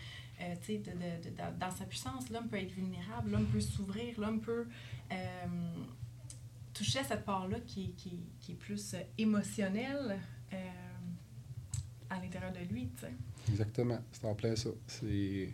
euh, 0.41 0.53
tu 0.61 0.73
sais, 0.73 0.77
de- 0.79 0.91
de- 0.91 1.29
de- 1.29 1.59
dans- 1.59 1.71
sa 1.71 1.85
puissance. 1.85 2.29
L'homme 2.31 2.47
peut 2.47 2.57
être 2.57 2.71
vulnérable, 2.71 3.31
l'homme 3.31 3.45
peut 3.45 3.59
s'ouvrir, 3.61 4.13
l'homme 4.19 4.39
peut 4.41 4.65
euh, 5.11 5.15
toucher 6.73 6.99
à 6.99 7.03
cette 7.03 7.25
part-là 7.25 7.57
qui, 7.65 7.85
est- 7.85 7.95
qui, 7.97 8.19
qui 8.39 8.51
est 8.53 8.55
plus 8.55 8.93
euh, 8.93 8.99
émotionnelle 9.17 10.17
euh, 10.53 10.57
à 12.09 12.19
l'intérieur 12.19 12.51
de 12.51 12.59
lui. 12.73 12.89
tu 12.95 13.01
sais. 13.05 13.13
Exactement. 13.49 13.99
C'est 14.11 14.25
en 14.25 14.35
plein 14.35 14.55
ça. 14.55 14.69
Ouais. 15.03 15.51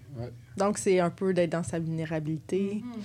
Donc, 0.57 0.77
c'est 0.77 0.99
un 0.99 1.09
peu 1.09 1.33
d'être 1.33 1.51
dans 1.51 1.63
sa 1.63 1.79
vulnérabilité. 1.79 2.81
Mhm. 2.83 3.01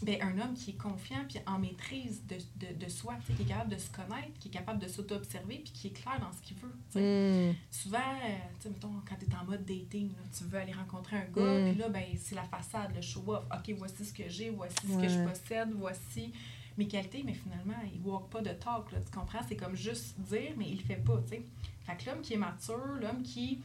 Ben, 0.00 0.16
un 0.22 0.38
homme 0.40 0.54
qui 0.54 0.70
est 0.70 0.74
confiant 0.74 1.24
puis 1.28 1.40
en 1.44 1.58
maîtrise 1.58 2.22
de, 2.28 2.36
de, 2.64 2.72
de 2.84 2.88
soi, 2.88 3.14
tu 3.26 3.26
sais, 3.26 3.32
qui 3.32 3.42
est 3.42 3.46
capable 3.46 3.72
de 3.74 3.78
se 3.78 3.90
connaître, 3.90 4.32
qui 4.38 4.46
est 4.46 4.50
capable 4.52 4.78
de 4.80 4.86
s'auto-observer 4.86 5.56
puis 5.56 5.72
qui 5.72 5.88
est 5.88 5.90
clair 5.90 6.20
dans 6.20 6.30
ce 6.32 6.40
qu'il 6.40 6.56
veut. 6.58 7.50
Mm. 7.50 7.54
Souvent, 7.68 7.98
euh, 7.98 8.36
tu 8.62 8.68
mettons, 8.68 8.92
quand 9.08 9.16
tu 9.18 9.26
es 9.28 9.34
en 9.34 9.44
mode 9.44 9.64
dating, 9.64 10.10
là, 10.10 10.22
tu 10.36 10.44
veux 10.44 10.56
aller 10.58 10.72
rencontrer 10.72 11.16
un 11.16 11.24
gars, 11.34 11.60
Mm. 11.60 11.70
puis 11.72 11.78
là, 11.80 11.88
ben, 11.88 12.04
c'est 12.16 12.36
la 12.36 12.44
façade, 12.44 12.94
le 12.94 13.02
show-off. 13.02 13.42
OK, 13.52 13.74
voici 13.76 14.04
ce 14.04 14.12
que 14.12 14.28
j'ai, 14.28 14.50
voici 14.50 14.76
ce 14.86 14.96
que 15.02 15.08
je 15.08 15.18
possède, 15.28 15.70
voici 15.74 16.32
mes 16.76 16.86
qualités, 16.86 17.24
mais 17.26 17.34
finalement, 17.34 17.74
il 17.92 18.00
ne 18.00 18.06
walk 18.06 18.30
pas 18.30 18.40
de 18.40 18.50
talk, 18.50 18.92
là, 18.92 18.98
tu 19.04 19.10
comprends? 19.18 19.40
C'est 19.48 19.56
comme 19.56 19.74
juste 19.74 20.14
dire, 20.20 20.52
mais 20.56 20.66
il 20.68 20.76
le 20.76 20.84
fait 20.84 21.02
pas, 21.04 21.20
tu 21.28 21.34
sais. 21.38 21.42
Fait 21.88 21.96
que 21.96 22.10
l'homme 22.10 22.20
qui 22.20 22.34
est 22.34 22.38
mature, 22.38 22.76
l'homme 23.00 23.22
qui 23.22 23.62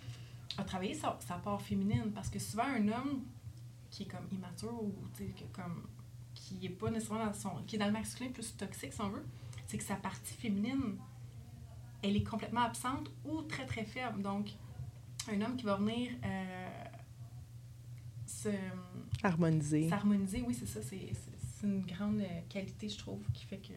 a 0.58 0.64
travaillé 0.64 0.94
sa, 0.94 1.18
sa 1.20 1.36
part 1.36 1.62
féminine, 1.62 2.12
parce 2.16 2.30
que 2.30 2.40
souvent, 2.40 2.64
un 2.64 2.88
homme 2.88 3.24
qui 3.90 4.04
est 4.04 4.06
comme 4.06 4.26
immature 4.32 4.74
ou, 4.82 4.94
que 5.18 5.44
comme 5.52 5.86
qui 6.34 6.66
est 6.66 6.70
pas 6.70 6.90
nécessairement 6.90 7.26
dans 7.26 7.34
son... 7.34 7.50
qui 7.68 7.76
est 7.76 7.80
dans 7.80 7.88
le 7.88 7.92
masculin 7.92 8.32
plus 8.32 8.56
toxique, 8.56 8.94
si 8.94 9.02
on 9.02 9.10
veut, 9.10 9.26
c'est 9.68 9.78
que 9.78 9.84
sa 9.84 9.96
partie 9.98 10.34
féminine 10.36 10.98
elle 12.02 12.16
est 12.16 12.24
complètement 12.24 12.62
absente 12.62 13.10
ou 13.26 13.42
très 13.44 13.66
très 13.66 13.84
faible. 13.86 14.22
Donc, 14.22 14.50
un 15.32 15.42
homme 15.42 15.56
qui 15.56 15.66
va 15.66 15.76
venir 15.78 16.12
euh, 16.24 16.70
se- 18.26 18.50
Harmoniser. 19.22 19.90
s'harmoniser, 19.90 20.44
oui, 20.46 20.54
c'est 20.54 20.66
ça, 20.66 20.82
c'est, 20.82 21.12
une 21.64 21.82
grande 21.86 22.22
qualité, 22.50 22.90
je 22.90 22.98
trouve, 22.98 23.22
qui 23.34 23.46
fait 23.46 23.60
que. 23.60 23.72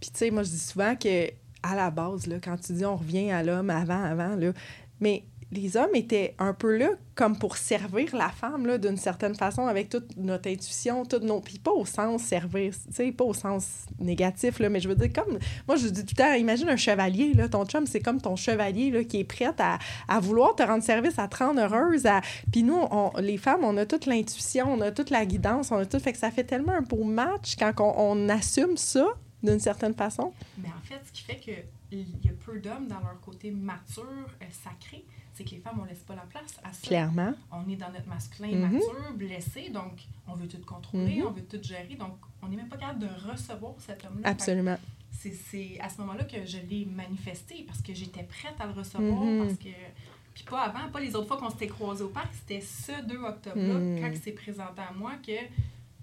Puis, 0.00 0.10
tu 0.10 0.18
sais, 0.18 0.30
moi, 0.30 0.44
je 0.44 0.50
dis 0.50 0.58
souvent 0.58 0.94
que 0.94 1.32
à 1.70 1.74
la 1.74 1.90
base, 1.90 2.26
là, 2.26 2.36
quand 2.42 2.56
tu 2.56 2.72
dis 2.72 2.84
on 2.84 2.96
revient 2.96 3.30
à 3.30 3.42
l'homme 3.42 3.70
avant, 3.70 4.02
avant, 4.02 4.36
là, 4.36 4.52
mais 5.00 5.24
les 5.52 5.76
hommes 5.76 5.94
étaient 5.94 6.34
un 6.38 6.52
peu 6.52 6.76
là 6.76 6.88
comme 7.14 7.38
pour 7.38 7.56
servir 7.56 8.14
la 8.14 8.28
femme, 8.28 8.78
d'une 8.78 8.96
certaine 8.96 9.34
façon, 9.34 9.66
avec 9.66 9.88
toute 9.88 10.16
notre 10.16 10.50
intuition, 10.50 11.06
toutes 11.06 11.22
nos... 11.22 11.40
Puis 11.40 11.58
pas 11.58 11.70
au 11.70 11.86
sens 11.86 12.22
servir, 12.22 12.74
pas 13.16 13.24
au 13.24 13.32
sens 13.32 13.86
négatif, 13.98 14.58
là, 14.58 14.68
mais 14.68 14.80
je 14.80 14.88
veux 14.88 14.94
dire, 14.94 15.10
comme... 15.14 15.38
Moi, 15.66 15.76
je 15.76 15.88
dis 15.88 16.04
tout 16.04 16.14
le 16.18 16.22
temps, 16.22 16.32
imagine 16.34 16.68
un 16.68 16.76
chevalier, 16.76 17.32
là, 17.32 17.48
ton 17.48 17.64
chum, 17.64 17.86
c'est 17.86 18.00
comme 18.00 18.20
ton 18.20 18.36
chevalier, 18.36 18.90
là, 18.90 19.04
qui 19.04 19.20
est 19.20 19.24
prêt 19.24 19.48
à, 19.58 19.78
à 20.08 20.20
vouloir 20.20 20.56
te 20.56 20.62
rendre 20.62 20.82
service, 20.82 21.18
à 21.18 21.26
te 21.28 21.36
rendre 21.36 21.60
heureuse, 21.62 22.04
à... 22.04 22.20
Puis 22.52 22.62
nous, 22.62 22.82
les 23.18 23.38
femmes, 23.38 23.64
on 23.64 23.76
a 23.78 23.86
toute 23.86 24.04
l'intuition, 24.04 24.66
on 24.70 24.80
a 24.82 24.90
toute 24.90 25.10
la 25.10 25.24
guidance, 25.24 25.70
on 25.70 25.76
a 25.76 25.86
tout... 25.86 26.00
Fait 26.00 26.12
que 26.12 26.18
ça 26.18 26.30
fait 26.30 26.44
tellement 26.44 26.72
un 26.72 26.82
beau 26.82 27.04
match 27.04 27.56
quand 27.56 27.72
on 27.78 28.28
assume 28.28 28.76
ça, 28.76 29.06
d'une 29.42 29.60
certaine 29.60 29.94
façon? 29.94 30.32
Mais 30.58 30.68
en 30.68 30.80
fait, 30.82 31.00
ce 31.06 31.12
qui 31.12 31.22
fait 31.22 31.36
qu'il 31.36 31.64
y 32.24 32.28
a 32.28 32.32
peu 32.44 32.58
d'hommes 32.58 32.88
dans 32.88 33.00
leur 33.00 33.20
côté 33.20 33.50
mature, 33.50 34.04
euh, 34.42 34.44
sacré, 34.50 35.04
c'est 35.34 35.44
que 35.44 35.50
les 35.50 35.58
femmes, 35.60 35.78
on 35.80 35.84
laisse 35.84 36.00
pas 36.00 36.14
la 36.14 36.22
place 36.22 36.56
à 36.64 36.72
ça. 36.72 36.86
Clairement. 36.86 37.34
On 37.52 37.68
est 37.70 37.76
dans 37.76 37.90
notre 37.90 38.08
masculin 38.08 38.48
Mhm. 38.48 38.72
mature, 38.72 39.12
blessé, 39.14 39.68
donc 39.70 39.92
on 40.26 40.34
veut 40.34 40.48
tout 40.48 40.58
contrôler, 40.64 41.16
Mhm. 41.20 41.26
on 41.26 41.30
veut 41.30 41.44
tout 41.44 41.62
gérer, 41.62 41.94
donc 41.98 42.16
on 42.42 42.48
n'est 42.48 42.56
même 42.56 42.68
pas 42.68 42.78
capable 42.78 43.00
de 43.00 43.08
recevoir 43.30 43.74
cet 43.78 44.04
homme-là. 44.04 44.28
Absolument. 44.28 44.78
c'est 45.18 45.78
à 45.80 45.88
ce 45.88 45.98
moment-là 46.02 46.24
que 46.24 46.44
je 46.44 46.58
l'ai 46.58 46.84
manifesté 46.84 47.64
parce 47.66 47.80
que 47.82 47.92
j'étais 47.94 48.22
prête 48.22 48.54
à 48.60 48.66
le 48.66 48.72
recevoir 48.72 49.24
Mhm. 49.24 49.44
parce 49.46 49.58
que 49.58 49.70
puis 50.34 50.44
pas 50.44 50.60
avant 50.64 50.88
pas 50.90 51.00
les 51.00 51.16
autres 51.16 51.26
fois 51.26 51.38
qu'on 51.38 51.48
s'était 51.50 51.66
croisés 51.68 52.04
au 52.04 52.10
parc 52.10 52.28
c'était 52.34 52.60
ce 52.60 52.92
2 53.06 53.16
octobre 53.24 53.56
là 53.56 53.74
Mhm. 53.74 54.00
quand 54.00 54.06
il 54.08 54.18
s'est 54.18 54.32
présenté 54.32 54.82
à 54.82 54.92
moi 54.92 55.12
que 55.26 55.32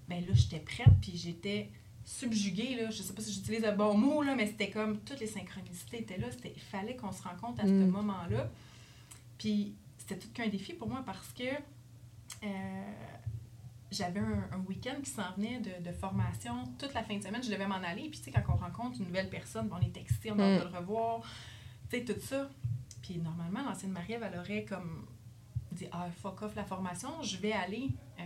ben 0.08 0.20
là 0.20 0.32
j'étais 0.34 0.58
prête 0.58 0.88
puis 1.00 1.12
j'étais 1.16 1.70
subjuguée 2.04 2.76
là 2.76 2.90
je 2.90 3.02
sais 3.02 3.12
pas 3.14 3.22
si 3.22 3.32
j'utilise 3.32 3.62
le 3.62 3.72
bon 3.72 3.96
mot 3.96 4.22
là 4.22 4.34
mais 4.34 4.46
c'était 4.46 4.70
comme 4.70 4.98
toutes 5.00 5.20
les 5.20 5.26
synchronicités 5.26 6.00
étaient 6.00 6.18
là 6.18 6.28
il 6.44 6.60
fallait 6.60 6.96
qu'on 6.96 7.12
se 7.12 7.22
rencontre 7.22 7.60
à 7.60 7.66
ce 7.66 7.70
Mhm. 7.72 7.88
moment-là 7.90 8.50
puis 9.38 9.74
c'était 9.98 10.18
tout 10.18 10.28
qu'un 10.34 10.48
défi 10.48 10.74
pour 10.74 10.88
moi 10.88 11.02
parce 11.06 11.32
que 11.32 11.44
euh, 12.42 12.92
j'avais 13.90 14.20
un, 14.20 14.48
un 14.52 14.58
week-end 14.68 14.96
qui 15.02 15.10
s'en 15.10 15.30
venait 15.36 15.60
de, 15.60 15.82
de 15.84 15.92
formation. 15.92 16.64
Toute 16.78 16.92
la 16.94 17.04
fin 17.04 17.16
de 17.16 17.22
semaine, 17.22 17.42
je 17.44 17.50
devais 17.50 17.66
m'en 17.66 17.76
aller. 17.76 18.08
Puis, 18.10 18.18
tu 18.18 18.24
sais, 18.24 18.30
quand 18.32 18.42
on 18.52 18.56
rencontre 18.56 18.98
une 18.98 19.06
nouvelle 19.06 19.30
personne, 19.30 19.70
on 19.72 19.80
est 19.80 19.96
excité, 19.96 20.32
on 20.32 20.38
a 20.40 20.42
hâte 20.42 20.64
de 20.66 20.68
le 20.72 20.76
revoir. 20.78 21.20
Tu 21.88 21.98
sais, 21.98 22.04
tout 22.04 22.20
ça. 22.20 22.50
Puis, 23.02 23.18
normalement, 23.18 23.62
l'ancienne 23.62 23.92
Marie-Ève, 23.92 24.28
elle 24.32 24.38
aurait 24.40 24.64
comme 24.64 25.06
dit 25.70 25.86
Ah, 25.92 26.08
fuck 26.20 26.42
off 26.42 26.56
la 26.56 26.64
formation, 26.64 27.22
je 27.22 27.36
vais 27.36 27.52
aller 27.52 27.88
euh, 28.18 28.22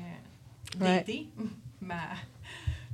Ouais. 0.81 0.99
dater 1.01 1.29
ma, 1.83 2.09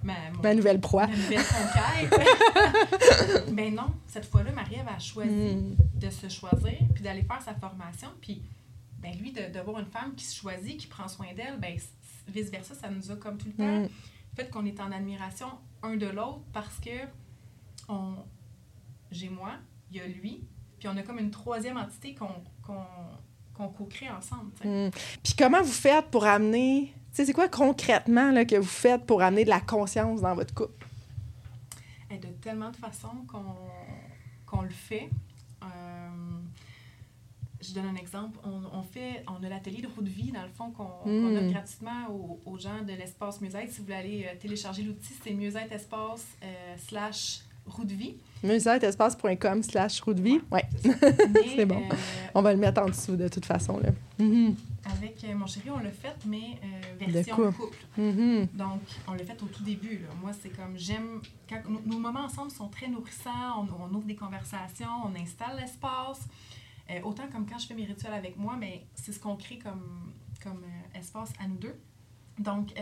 ma, 0.04 0.54
nouvelle 0.54 0.80
proie. 0.80 1.06
ma 1.06 1.16
nouvelle 1.16 1.44
conquête. 1.44 3.48
ben 3.52 3.74
non, 3.74 3.86
cette 4.06 4.26
fois-là, 4.26 4.52
Marie-Ève 4.52 4.88
a 4.88 4.98
choisi 4.98 5.30
Mm. 5.32 5.76
de 5.94 6.10
se 6.10 6.28
choisir, 6.28 6.78
puis 6.94 7.02
d'aller 7.02 7.22
faire 7.22 7.42
sa 7.42 7.54
formation, 7.54 8.08
puis 8.20 8.42
ben 8.98 9.14
lui, 9.18 9.32
de, 9.32 9.52
de 9.52 9.60
voir 9.60 9.80
une 9.80 9.86
femme 9.86 10.14
qui 10.14 10.24
se 10.24 10.34
choisit, 10.36 10.76
qui 10.78 10.86
prend 10.86 11.08
soin 11.08 11.26
d'elle, 11.36 11.58
ben 11.58 11.76
vice-versa, 12.28 12.74
ça 12.74 12.88
nous 12.88 13.10
a 13.10 13.16
comme 13.16 13.36
tout 13.38 13.46
le 13.48 13.54
temps 13.54 13.80
Mm. 13.82 13.88
fait 14.36 14.50
qu'on 14.50 14.64
est 14.66 14.80
en 14.80 14.92
admiration 14.92 15.48
un 15.82 15.96
de 15.96 16.06
l'autre 16.06 16.42
parce 16.52 16.78
que 16.80 16.90
on, 17.88 18.14
j'ai 19.10 19.28
moi, 19.28 19.52
il 19.90 19.98
y 19.98 20.00
a 20.00 20.06
lui, 20.06 20.42
puis 20.78 20.88
on 20.88 20.96
a 20.96 21.02
comme 21.02 21.18
une 21.18 21.30
troisième 21.30 21.76
entité 21.76 22.14
qu'on, 22.14 22.28
qu'on, 22.62 22.82
qu'on 23.54 23.68
co-crée 23.68 24.10
ensemble. 24.10 24.50
tu 24.60 24.62
sais. 24.62 24.88
Mm. 24.88 24.90
Puis 25.22 25.34
comment 25.38 25.62
vous 25.62 25.72
faites 25.72 26.06
pour 26.10 26.24
amener... 26.24 26.94
C'est 27.14 27.32
quoi 27.32 27.48
concrètement 27.48 28.30
là, 28.32 28.44
que 28.44 28.56
vous 28.56 28.62
faites 28.64 29.06
pour 29.06 29.22
amener 29.22 29.44
de 29.44 29.50
la 29.50 29.60
conscience 29.60 30.20
dans 30.20 30.34
votre 30.34 30.52
couple? 30.52 30.86
Et 32.10 32.18
de 32.18 32.26
tellement 32.42 32.70
de 32.70 32.76
façons 32.76 33.08
qu'on, 33.28 34.62
le 34.62 34.68
fait. 34.70 35.08
Euh, 35.62 35.66
je 37.60 37.72
donne 37.72 37.86
un 37.86 37.94
exemple. 37.96 38.38
On, 38.44 38.62
on 38.78 38.82
fait, 38.82 39.24
on 39.28 39.42
a 39.44 39.48
l'atelier 39.48 39.80
de 39.82 39.88
roue 39.88 40.02
de 40.02 40.08
vie, 40.10 40.30
dans 40.32 40.42
le 40.42 40.48
fond, 40.48 40.70
qu'on, 40.70 40.84
qu'on 40.84 41.10
Mm. 41.10 41.36
offre 41.36 41.50
gratuitement 41.52 42.06
aux, 42.10 42.40
aux 42.46 42.58
gens 42.58 42.82
de 42.82 42.92
l'espace 42.92 43.40
Musette. 43.40 43.70
Si 43.70 43.78
vous 43.78 43.84
voulez 43.84 43.96
aller 43.96 44.26
euh, 44.28 44.36
télécharger 44.40 44.82
l'outil, 44.82 45.12
c'est 45.22 45.32
Musette 45.32 45.72
Espace 45.72 46.26
euh, 46.42 46.74
slash 46.88 47.40
roue 47.66 47.84
de 47.84 47.94
vie. 47.94 48.16
musetespace.com 48.42 49.62
slash 49.62 50.00
roue 50.02 50.14
de 50.14 50.22
vie. 50.22 50.40
Ouais. 50.52 50.64
C'est 51.56 51.64
bon. 51.66 51.82
On 52.34 52.42
va 52.42 52.52
le 52.52 52.58
mettre 52.58 52.82
en 52.82 52.86
dessous 52.86 53.16
de 53.16 53.28
toute 53.28 53.46
façon. 53.46 53.78
Là. 53.78 53.90
Mhm. 54.18 54.54
Avec 54.86 55.22
euh, 55.24 55.34
mon 55.34 55.46
chéri, 55.46 55.70
on 55.70 55.78
l'a 55.78 55.90
fait, 55.90 56.14
mais 56.26 56.60
euh, 56.62 57.06
version 57.10 57.36
couple. 57.36 57.52
couple. 57.56 57.78
Mhm. 57.96 58.48
Donc, 58.54 58.80
on 59.08 59.12
l'a 59.14 59.24
fait 59.24 59.42
au 59.42 59.46
tout 59.46 59.62
début. 59.62 59.98
Là. 59.98 60.08
Moi, 60.20 60.32
c'est 60.32 60.50
comme 60.50 60.76
j'aime. 60.76 61.20
Nos, 61.68 61.80
nos 61.86 61.98
moments 61.98 62.24
ensemble 62.24 62.50
sont 62.50 62.68
très 62.68 62.88
nourrissants, 62.88 63.66
on, 63.68 63.68
on 63.84 63.94
ouvre 63.94 64.06
des 64.06 64.16
conversations, 64.16 64.88
on 65.04 65.14
installe 65.20 65.56
l'espace. 65.60 66.26
Euh, 66.90 67.00
autant 67.02 67.28
comme 67.32 67.46
quand 67.46 67.58
je 67.58 67.66
fais 67.66 67.74
mes 67.74 67.84
rituels 67.86 68.12
avec 68.12 68.36
moi, 68.36 68.56
mais 68.58 68.84
c'est 68.94 69.12
ce 69.12 69.18
qu'on 69.20 69.36
crée 69.36 69.58
comme, 69.58 70.12
comme 70.42 70.62
euh, 70.64 70.98
espace 70.98 71.32
à 71.42 71.46
nous 71.48 71.56
deux. 71.56 71.74
Donc, 72.38 72.72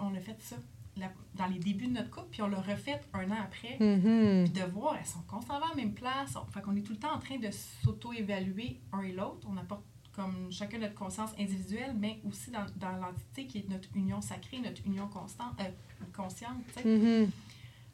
on 0.00 0.10
l'a 0.10 0.20
fait 0.20 0.36
ça 0.40 0.56
la- 0.98 1.10
dans 1.34 1.46
les 1.46 1.58
débuts 1.58 1.86
de 1.88 1.92
notre 1.94 2.10
couple, 2.10 2.28
puis 2.30 2.42
on 2.42 2.46
l'a 2.48 2.60
refait 2.60 3.00
un 3.14 3.30
an 3.30 3.36
après. 3.42 3.76
Mhm. 3.80 4.44
Puis 4.44 4.52
de 4.62 4.70
voir, 4.70 4.96
elles 4.98 5.06
sont 5.06 5.22
constamment 5.26 5.66
à 5.66 5.68
la 5.70 5.74
même 5.76 5.92
place. 5.94 6.36
On, 6.36 6.44
fait 6.52 6.60
qu'on 6.62 6.76
est 6.76 6.82
tout 6.82 6.92
le 6.92 6.98
temps 6.98 7.14
en 7.14 7.18
train 7.18 7.38
de 7.38 7.50
s'auto-évaluer 7.50 8.80
un 8.92 9.00
et 9.02 9.12
l'autre. 9.12 9.46
On 9.50 9.56
apporte 9.56 9.82
comme 10.16 10.50
chacun 10.50 10.78
notre 10.78 10.94
conscience 10.94 11.30
individuelle, 11.38 11.94
mais 11.98 12.18
aussi 12.26 12.50
dans, 12.50 12.64
dans 12.76 12.96
l'entité 12.96 13.46
qui 13.46 13.58
est 13.58 13.68
notre 13.68 13.88
union 13.94 14.20
sacrée, 14.20 14.58
notre 14.58 14.84
union 14.86 15.06
constante, 15.08 15.52
euh, 15.60 16.04
consciente. 16.16 16.56
Mhm. 16.84 17.30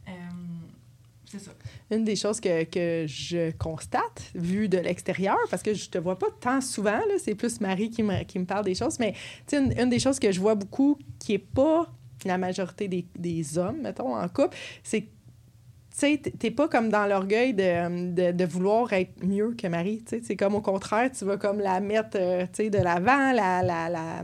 Euh, 0.09 0.13
c'est 1.27 1.41
ça. 1.41 1.53
Une 1.91 2.05
des 2.05 2.17
choses 2.17 2.41
que, 2.41 2.65
que 2.65 3.07
je 3.09 3.51
constate, 3.53 4.31
vu 4.35 4.69
de 4.69 4.79
l'extérieur, 4.79 5.39
parce 5.51 5.63
que 5.63 5.75
je 5.75 5.89
te 5.89 5.99
vois 5.99 6.19
pas 6.19 6.29
tant 6.41 6.61
souvent, 6.61 6.99
là, 6.99 7.15
c'est 7.19 7.35
plus 7.35 7.61
Marie 7.61 7.91
qui 7.91 8.03
me, 8.03 8.23
qui 8.25 8.39
me 8.39 8.45
parle 8.45 8.65
des 8.65 8.75
choses, 8.75 8.99
mais 8.99 9.15
une, 9.53 9.73
une 9.79 9.89
des 9.89 9.99
choses 9.99 10.19
que 10.19 10.31
je 10.31 10.41
vois 10.41 10.55
beaucoup 10.55 10.99
qui 11.19 11.35
est 11.35 11.39
pas 11.39 11.93
la 12.25 12.39
majorité 12.39 12.87
des, 12.87 13.05
des 13.17 13.59
hommes, 13.59 13.81
mettons, 13.83 14.17
en 14.17 14.29
couple, 14.29 14.57
c'est 14.85 15.03
que 15.03 15.09
tu 15.93 15.99
sais, 15.99 16.19
t'es- 16.19 16.51
pas 16.51 16.69
comme 16.69 16.89
dans 16.89 17.07
l'orgueil 17.07 17.53
de, 17.55 18.13
de, 18.15 18.33
de 18.33 18.45
vouloir 18.45 18.93
être 18.95 19.23
mieux 19.25 19.55
que 19.57 19.67
Marie. 19.67 20.03
tu 20.07 20.17
sais. 20.17 20.23
C'est 20.25 20.37
comme 20.37 20.55
au 20.55 20.61
contraire, 20.61 21.11
tu 21.13 21.25
vas 21.25 21.37
comme 21.37 21.59
la 21.61 21.81
mettre 21.81 22.17
euh, 22.17 22.43
tu 22.53 22.65
sais, 22.65 22.71
de 22.71 22.79
l'avant, 22.79 23.33
la, 23.33 23.63
la, 23.63 23.89
la, 23.91 24.23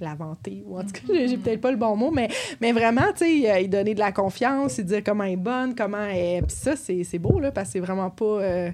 la 0.00 0.14
vanter, 0.14 0.64
ou 0.66 0.78
en 0.78 0.82
tout 0.82 0.92
cas, 0.92 1.00
j'ai 1.08 1.28
j'ai 1.28 1.36
peut-être 1.36 1.60
pas 1.60 1.70
le 1.70 1.76
bon 1.76 1.94
mot, 1.94 2.10
mais, 2.10 2.28
mais 2.60 2.72
vraiment, 2.72 3.12
tu 3.16 3.24
sais, 3.42 3.50
euh, 3.52 3.60
y 3.60 3.68
donner 3.68 3.94
de 3.94 4.00
la 4.00 4.12
confiance, 4.12 4.78
y 4.78 4.84
dire 4.84 5.02
comment 5.04 5.24
elle 5.24 5.32
est 5.32 5.36
bonne, 5.36 5.74
comment 5.74 6.02
elle 6.02 6.16
est. 6.16 6.42
Puis 6.42 6.56
ça, 6.56 6.74
c'est 6.76 7.04
c'est 7.04 7.18
beau, 7.18 7.38
là, 7.38 7.52
parce 7.52 7.68
que 7.68 7.72
c'est 7.74 7.80
vraiment 7.80 8.10
pas 8.10 8.24
euh, 8.24 8.70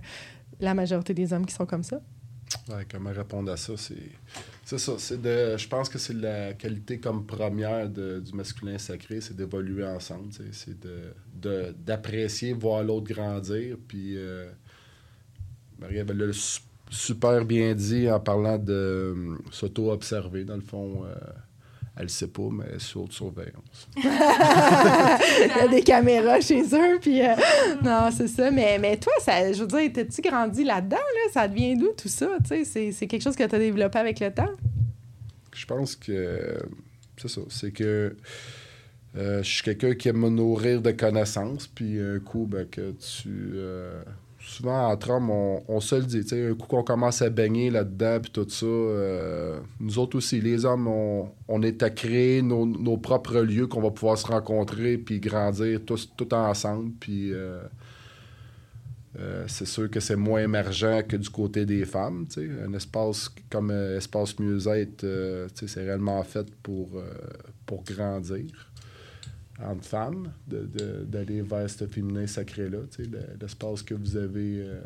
la 0.60 0.72
majorité 0.74 1.12
des 1.14 1.32
hommes 1.32 1.44
qui 1.44 1.54
sont 1.54 1.66
comme 1.66 1.82
ça. 1.82 2.00
Comment 2.90 3.10
répondre 3.12 3.50
à 3.52 3.56
ça? 3.56 3.72
C'est, 3.76 4.78
ça. 4.78 4.94
C'est 4.98 5.20
de, 5.20 5.56
je 5.56 5.68
pense 5.68 5.88
que 5.88 5.98
c'est 5.98 6.14
la 6.14 6.52
qualité 6.54 6.98
comme 6.98 7.26
première 7.26 7.88
de, 7.88 8.20
du 8.20 8.32
masculin 8.32 8.78
sacré, 8.78 9.20
c'est 9.20 9.36
d'évoluer 9.36 9.84
ensemble. 9.86 10.32
C'est 10.52 10.78
de, 10.80 11.72
d'apprécier, 11.84 12.52
voir 12.52 12.82
l'autre 12.82 13.12
grandir. 13.12 13.76
Puis, 13.88 14.16
euh, 14.16 14.48
Marie 15.78 15.98
avait 16.00 16.14
le 16.14 16.32
su- 16.32 16.60
super 16.90 17.44
bien 17.44 17.74
dit 17.74 18.08
en 18.10 18.20
parlant 18.20 18.58
de 18.58 18.72
euh, 18.72 19.34
s'auto-observer. 19.50 20.44
Dans 20.44 20.56
le 20.56 20.62
fond, 20.62 21.04
euh, 21.04 21.14
elle 21.96 22.02
le 22.02 22.08
sait 22.08 22.28
pas, 22.28 22.48
mais 22.52 22.78
sous 22.78 23.00
haute 23.00 23.12
surveillance. 23.12 23.88
Il 23.96 24.04
y 24.04 25.60
a 25.60 25.68
des 25.68 25.82
caméras 25.82 26.40
chez 26.40 26.62
eux, 26.62 26.98
puis... 27.00 27.22
euh, 27.22 27.34
non, 27.82 28.10
c'est 28.14 28.28
ça. 28.28 28.50
Mais, 28.50 28.78
mais 28.78 28.98
toi, 28.98 29.12
ça, 29.20 29.52
je 29.52 29.60
veux 29.62 29.66
dire, 29.66 29.90
t'as-tu 29.94 30.20
grandi 30.20 30.62
là-dedans, 30.64 30.96
là? 30.96 31.32
Ça 31.32 31.48
devient 31.48 31.74
d'où, 31.76 31.88
tout 31.96 32.08
ça? 32.08 32.28
Tu 32.42 32.48
sais, 32.48 32.64
c'est, 32.64 32.92
c'est 32.92 33.06
quelque 33.06 33.22
chose 33.22 33.36
que 33.36 33.44
tu 33.44 33.54
as 33.54 33.58
développé 33.58 33.98
avec 33.98 34.20
le 34.20 34.30
temps? 34.32 34.50
Je 35.54 35.64
pense 35.64 35.96
que 35.96 36.58
c'est 37.16 37.28
ça. 37.28 37.40
C'est 37.48 37.72
que 37.72 38.14
euh, 39.16 39.42
je 39.42 39.50
suis 39.50 39.62
quelqu'un 39.62 39.94
qui 39.94 40.08
aime 40.08 40.18
me 40.18 40.28
nourrir 40.28 40.82
de 40.82 40.90
connaissances. 40.90 41.66
Puis 41.66 41.98
un 41.98 42.18
coup, 42.18 42.46
ben, 42.46 42.66
que 42.68 42.90
tu. 42.92 43.30
euh, 43.54 44.02
souvent, 44.46 44.90
entre 44.90 45.10
hommes, 45.10 45.30
on, 45.30 45.80
se 45.80 45.96
le 45.96 46.04
dit. 46.04 46.24
Un 46.32 46.54
coup 46.54 46.66
qu'on 46.66 46.84
commence 46.84 47.20
à 47.20 47.30
baigner 47.30 47.70
là-dedans, 47.70 48.20
puis 48.22 48.30
tout 48.30 48.48
ça. 48.48 48.64
euh, 48.66 49.60
nous 49.80 49.98
autres 49.98 50.16
aussi, 50.16 50.40
les 50.40 50.64
hommes, 50.64 50.86
on, 50.86 51.62
est 51.62 51.82
à 51.82 51.90
créer 51.90 52.42
nos, 52.42 52.96
propres 52.96 53.40
lieux 53.40 53.66
qu'on 53.66 53.82
va 53.82 53.90
pouvoir 53.90 54.16
se 54.16 54.26
rencontrer, 54.26 54.98
puis 54.98 55.20
grandir 55.20 55.80
tous 55.84 56.10
tout 56.16 56.32
ensemble. 56.32 56.92
Puis. 57.00 57.32
euh, 57.32 57.60
euh, 59.18 59.44
c'est 59.48 59.66
sûr 59.66 59.90
que 59.90 59.98
c'est 59.98 60.14
moins 60.14 60.42
émergent 60.42 61.02
que 61.08 61.16
du 61.16 61.30
côté 61.30 61.64
des 61.64 61.86
femmes. 61.86 62.26
Un 62.36 62.74
espace 62.74 63.30
comme 63.48 63.70
Espace 63.70 64.38
Mieux-être, 64.38 65.06
c'est 65.54 65.80
réellement 65.80 66.22
fait 66.22 66.46
pour, 66.62 67.02
pour 67.64 67.82
grandir 67.82 68.44
entre 69.62 69.84
femmes, 69.84 70.32
d'aller 70.46 71.42
vers 71.42 71.68
ce 71.70 71.86
féminin 71.86 72.26
sacré-là. 72.26 72.78
tu 72.94 73.04
L'espace 73.40 73.82
que 73.82 73.94
vous 73.94 74.16
avez 74.16 74.60
euh, 74.60 74.80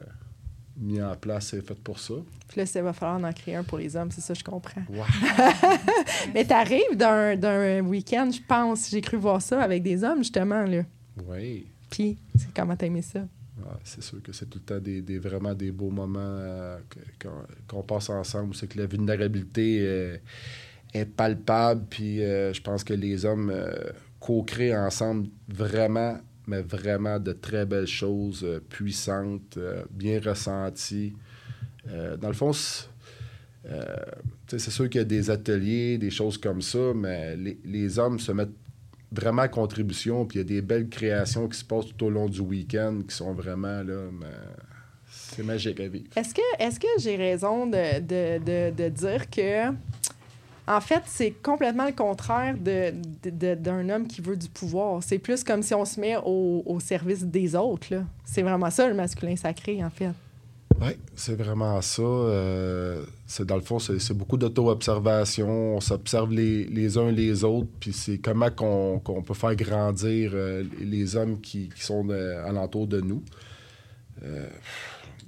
mis 0.77 1.03
en 1.03 1.15
place, 1.17 1.49
c'est 1.49 1.67
fait 1.67 1.75
pour 1.79 1.99
ça. 1.99 2.15
Puis 2.49 2.61
là, 2.61 2.67
ça 2.67 2.83
va 2.83 2.93
falloir 2.93 3.23
en 3.23 3.33
créer 3.33 3.57
un 3.57 3.65
pour 3.65 3.79
les 3.79 3.97
hommes, 3.97 4.11
c'est 4.11 4.21
ça, 4.21 4.35
je 4.35 4.45
comprends. 4.45 4.83
Mais 6.35 6.45
t'arrives 6.45 6.97
d'un, 6.97 7.37
d'un 7.37 7.81
week-end, 7.81 8.31
je 8.33 8.41
pense, 8.47 8.91
j'ai 8.91 9.01
cru 9.01 9.17
voir 9.17 9.41
ça, 9.43 9.61
avec 9.63 9.83
des 9.83 10.03
hommes, 10.05 10.19
justement, 10.19 10.63
là. 10.65 10.83
Oui. 11.27 11.67
Puis, 11.91 12.19
c'est 12.37 12.53
comment 12.55 12.77
t'as 12.77 12.87
aimé 12.87 13.03
ça? 13.03 13.27
Ah, 13.67 13.77
c'est 13.85 14.03
sûr 14.03 14.23
que 14.23 14.33
c'est 14.33 14.47
tout 14.47 14.59
le 14.59 14.65
temps 14.65 14.79
des, 14.81 15.03
des- 15.03 15.19
vraiment 15.19 15.53
des 15.55 15.71
beaux 15.71 15.91
moments 15.91 16.19
euh, 16.21 16.79
qu'on 17.69 17.83
passe 17.83 18.09
ensemble. 18.09 18.55
C'est 18.55 18.69
que 18.69 18.79
la 18.79 18.87
vulnérabilité 18.87 19.81
euh, 19.83 20.17
est 20.95 21.05
palpable. 21.05 21.85
Puis 21.91 22.23
euh, 22.23 22.55
je 22.55 22.63
pense 22.63 22.85
que 22.85 22.95
les 22.95 23.25
hommes 23.27 23.53
co-créent 24.21 24.77
ensemble 24.77 25.29
vraiment, 25.49 26.19
mais 26.47 26.63
vraiment 26.63 27.19
de 27.19 27.33
très 27.33 27.67
belles 27.67 27.87
choses 27.87 28.43
euh, 28.45 28.61
puissantes, 28.69 29.57
euh, 29.57 29.83
bien 29.91 30.21
ressenties. 30.21 31.15
Euh, 31.89 32.17
dans 32.17 32.29
le 32.29 32.35
fond, 32.35 32.53
c'est 32.53 32.89
sûr 34.71 34.89
qu'il 34.89 35.01
y 35.01 35.03
a 35.03 35.05
des 35.05 35.31
ateliers, 35.31 35.99
des 35.99 36.11
choses 36.11 36.39
comme 36.39 36.63
ça, 36.63 36.93
mais 36.95 37.37
les, 37.37 37.99
hommes 37.99 38.19
se 38.19 38.33
mettent 38.33 38.49
vraiment 39.11 39.43
à 39.43 39.49
contribution, 39.49 40.27
puis 40.27 40.39
il 40.39 40.43
y 40.43 40.45
a 40.45 40.49
des 40.49 40.63
belles 40.63 40.89
créations 40.89 41.49
qui 41.49 41.59
se 41.59 41.65
passent 41.65 41.87
tout 41.87 42.07
au 42.07 42.11
long 42.11 42.29
du 42.29 42.41
week-end 42.41 43.01
qui 43.09 43.15
sont 43.15 43.33
vraiment 43.33 43.83
là, 43.83 44.09
c'est 45.11 45.43
magique 45.43 45.81
à 45.81 45.89
vivre. 45.89 46.07
Est-ce 46.17 46.35
que, 46.35 46.43
est-ce 46.59 46.79
que 46.79 46.87
j'ai 46.99 47.17
raison 47.17 47.67
de, 47.67 48.01
de, 48.01 48.39
de, 48.39 48.77
de 48.77 48.89
dire 48.89 49.29
que, 49.29 49.71
en 50.71 50.81
fait, 50.81 51.03
c'est 51.07 51.33
complètement 51.33 51.87
le 51.87 51.93
contraire 51.93 52.55
d'un 52.57 53.89
homme 53.89 54.07
qui 54.07 54.21
veut 54.21 54.37
du 54.37 54.49
pouvoir? 54.49 55.03
C'est 55.03 55.19
plus 55.19 55.43
comme 55.43 55.63
si 55.63 55.75
on 55.75 55.85
se 55.85 55.99
met 55.99 56.17
au, 56.25 56.79
service 56.79 57.25
des 57.25 57.57
autres. 57.57 57.89
C'est 58.25 58.43
vraiment 58.43 58.71
ça, 58.71 58.87
le 58.87 58.95
masculin 58.95 59.35
sacré, 59.35 59.85
en 59.85 59.91
fait. 59.91 60.13
Oui, 60.81 60.93
c'est 61.17 61.35
vraiment 61.35 61.83
ça. 61.83 62.03
euh, 62.03 63.05
c'est 63.27 63.45
dans 63.45 63.57
le 63.57 63.63
fond, 63.63 63.81
c'est, 63.81 64.15
beaucoup 64.15 64.37
d'auto-observation. 64.37 65.77
On 65.77 65.81
s'observe 65.81 66.33
les, 66.33 66.97
uns 66.97 67.11
les 67.11 67.43
autres, 67.43 67.69
puis 67.81 67.93
c'est 67.93 68.19
comment 68.19 68.51
qu'on, 68.51 69.01
qu'on 69.01 69.23
peut 69.23 69.35
faire 69.35 69.57
grandir 69.57 70.31
euh, 70.35 70.63
les 70.81 71.17
hommes 71.17 71.41
qui, 71.41 71.69
sont 71.77 72.05
de- 72.05 72.37
alentour 72.47 72.87
de 72.87 73.01
nous. 73.01 73.25
Euh, 74.23 74.47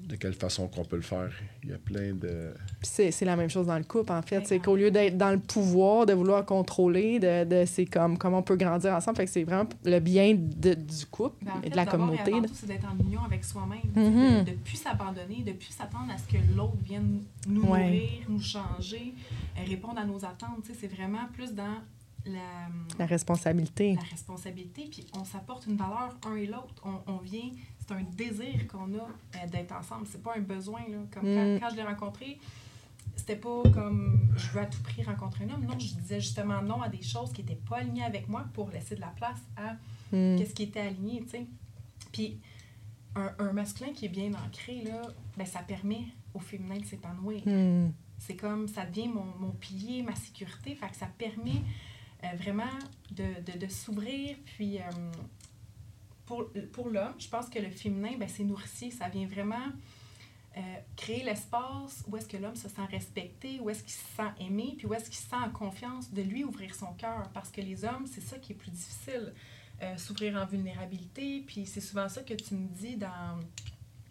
de 0.08 0.16
quelle 0.16 0.34
façon 0.34 0.68
qu'on 0.68 0.84
peut 0.84 0.96
le 0.96 1.02
faire? 1.02 1.30
Il 1.62 1.70
y 1.70 1.72
a 1.72 1.78
plein 1.78 2.12
de... 2.12 2.52
C'est, 2.82 3.10
c'est 3.10 3.24
la 3.24 3.36
même 3.36 3.48
chose 3.48 3.66
dans 3.66 3.78
le 3.78 3.84
couple, 3.84 4.12
en 4.12 4.22
fait. 4.22 4.46
C'est 4.46 4.58
qu'au 4.58 4.76
lieu 4.76 4.90
d'être 4.90 5.16
dans 5.16 5.30
le 5.30 5.38
pouvoir, 5.38 6.06
de 6.06 6.12
vouloir 6.12 6.44
contrôler, 6.44 7.18
de, 7.18 7.44
de- 7.44 7.64
c'est 7.66 7.86
comme 7.86 8.18
comment 8.18 8.38
on 8.38 8.42
peut 8.42 8.56
grandir 8.56 8.92
ensemble. 8.94 9.16
Fait 9.16 9.24
que 9.26 9.30
c'est 9.30 9.44
vraiment 9.44 9.68
le 9.84 10.00
bien 10.00 10.34
de- 10.34 10.74
du 10.74 11.06
couple 11.10 11.44
Ben, 11.44 11.52
en 11.52 11.62
et 11.62 11.70
de 11.70 11.76
la 11.76 11.86
communauté. 11.86 12.32
c'est 12.52 12.66
d'être 12.66 12.86
en 12.86 12.98
union 13.04 13.22
avec 13.24 13.44
soi-même. 13.44 13.80
Mhm. 13.94 14.44
De 14.44 14.50
ne 14.50 14.56
plus 14.56 14.76
s'abandonner, 14.76 15.42
de 15.44 15.50
ne 15.50 15.56
plus 15.56 15.72
s'attendre 15.72 16.12
à 16.12 16.18
ce 16.18 16.24
que 16.26 16.38
l'autre 16.56 16.76
vienne 16.84 17.22
nous 17.48 17.62
Ouais. 17.62 17.84
nourrir, 17.84 18.10
nous 18.28 18.40
changer, 18.42 19.14
euh, 19.56 19.60
répondre 19.68 19.98
à 19.98 20.04
nos 20.04 20.24
attentes. 20.24 20.62
Tu 20.64 20.72
sais, 20.72 20.78
C'est 20.82 20.94
vraiment 20.94 21.26
plus 21.32 21.52
dans 21.54 21.76
la, 22.26 22.68
La 22.98 23.06
responsabilité. 23.06 23.94
la 23.94 24.02
responsabilité, 24.02 24.88
puis 24.90 25.06
on 25.18 25.24
s'apporte 25.24 25.66
une 25.66 25.76
valeur 25.76 26.16
un 26.26 26.36
et 26.36 26.46
l'autre. 26.46 26.74
On, 26.84 27.12
on 27.12 27.16
vient, 27.18 27.50
c'est 27.86 27.94
un 27.94 28.02
désir 28.02 28.66
qu'on 28.68 28.94
a 28.94 29.02
euh, 29.02 29.46
d'être 29.50 29.72
ensemble. 29.72 30.06
C'est 30.10 30.22
pas 30.22 30.34
un 30.36 30.40
besoin. 30.40 30.80
Là. 30.88 30.98
Comme 31.12 31.24
Mm. 31.24 31.58
quand, 31.60 31.66
quand 31.66 31.70
je 31.72 31.76
l'ai 31.76 31.82
rencontré, 31.82 32.38
c'était 33.16 33.36
pas 33.36 33.62
comme 33.74 34.32
je 34.36 34.48
veux 34.48 34.60
à 34.60 34.66
tout 34.66 34.82
prix 34.82 35.02
rencontrer 35.02 35.44
un 35.44 35.50
homme. 35.54 35.64
Non, 35.64 35.78
je 35.78 35.94
disais 35.94 36.20
justement 36.20 36.62
non 36.62 36.80
à 36.82 36.88
des 36.88 37.02
choses 37.02 37.32
qui 37.32 37.42
n'étaient 37.42 37.60
pas 37.68 37.78
alignées 37.78 38.04
avec 38.04 38.28
moi 38.28 38.44
pour 38.54 38.70
laisser 38.70 38.94
de 38.96 39.00
la 39.00 39.08
place 39.16 39.38
à 39.56 39.74
Mm. 40.14 40.36
qu'est-ce 40.36 40.52
qui 40.54 40.64
était 40.64 40.80
aligné, 40.80 41.22
tu 41.22 41.30
sais. 41.30 41.46
Puis 42.12 42.38
un, 43.16 43.32
un 43.38 43.52
masculin 43.54 43.92
qui 43.94 44.04
est 44.04 44.10
bien 44.10 44.30
ancré, 44.34 44.82
là, 44.84 45.00
ben, 45.38 45.46
ça 45.46 45.60
permet 45.60 46.04
au 46.34 46.38
féminin 46.38 46.76
de 46.78 46.84
s'épanouir. 46.84 47.40
Mm. 47.46 47.90
C'est 48.18 48.36
comme, 48.36 48.68
ça 48.68 48.84
devient 48.84 49.08
mon, 49.08 49.24
mon 49.40 49.52
pilier, 49.52 50.02
ma 50.02 50.14
sécurité, 50.14 50.74
fait 50.74 50.88
que 50.90 50.96
ça 50.96 51.06
permet 51.16 51.62
euh, 52.24 52.26
vraiment 52.36 52.70
de, 53.10 53.24
de, 53.52 53.58
de 53.58 53.66
s'ouvrir, 53.68 54.36
puis 54.44 54.78
euh, 54.78 54.82
pour, 56.32 56.50
pour 56.72 56.88
l'homme, 56.88 57.12
je 57.18 57.28
pense 57.28 57.50
que 57.50 57.58
le 57.58 57.68
féminin, 57.68 58.12
ben, 58.18 58.26
c'est 58.26 58.42
nourricier, 58.42 58.90
ça 58.90 59.08
vient 59.10 59.26
vraiment 59.26 59.66
euh, 60.56 60.60
créer 60.96 61.22
l'espace 61.22 62.02
où 62.08 62.16
est-ce 62.16 62.26
que 62.26 62.38
l'homme 62.38 62.56
se 62.56 62.70
sent 62.70 62.86
respecté, 62.90 63.60
où 63.60 63.68
est-ce 63.68 63.82
qu'il 63.82 63.92
se 63.92 64.16
sent 64.16 64.30
aimé, 64.40 64.74
puis 64.78 64.86
où 64.86 64.94
est-ce 64.94 65.10
qu'il 65.10 65.18
se 65.18 65.28
sent 65.28 65.36
en 65.36 65.50
confiance 65.50 66.10
de 66.10 66.22
lui 66.22 66.42
ouvrir 66.42 66.74
son 66.74 66.94
cœur. 66.94 67.28
Parce 67.34 67.50
que 67.50 67.60
les 67.60 67.84
hommes, 67.84 68.06
c'est 68.10 68.22
ça 68.22 68.38
qui 68.38 68.52
est 68.52 68.56
plus 68.56 68.70
difficile, 68.70 69.34
euh, 69.82 69.94
s'ouvrir 69.98 70.36
en 70.36 70.46
vulnérabilité. 70.46 71.44
Puis 71.46 71.66
c'est 71.66 71.82
souvent 71.82 72.08
ça 72.08 72.22
que 72.22 72.32
tu 72.32 72.54
me 72.54 72.68
dis 72.68 72.96
dans... 72.96 73.38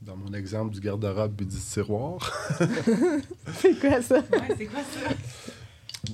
Dans 0.03 0.15
mon 0.15 0.33
exemple 0.33 0.73
du 0.75 0.79
garde-robe 0.79 1.41
et 1.41 1.45
du 1.45 1.57
tiroir, 1.57 2.19
C'est 3.53 3.79
quoi 3.79 4.01
ça? 4.03 4.19
Ouais, 4.19 4.55
c'est 4.57 4.65
quoi 4.67 4.83
ça? 4.83 5.09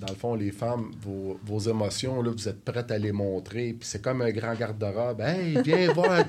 Dans 0.08 0.14
le 0.14 0.18
fond, 0.20 0.36
les 0.36 0.52
femmes, 0.52 0.92
vos, 1.02 1.38
vos 1.46 1.60
émotions, 1.60 2.22
là, 2.22 2.32
vous 2.32 2.48
êtes 2.48 2.64
prêtes 2.64 2.90
à 2.92 2.98
les 2.98 3.12
montrer. 3.12 3.74
Puis 3.74 3.88
c'est 3.90 4.02
comme 4.02 4.22
un 4.22 4.32
grand 4.32 4.56
garde-robe. 4.56 5.20
Hey, 5.22 5.58
viens 5.64 5.92
voir, 5.94 6.24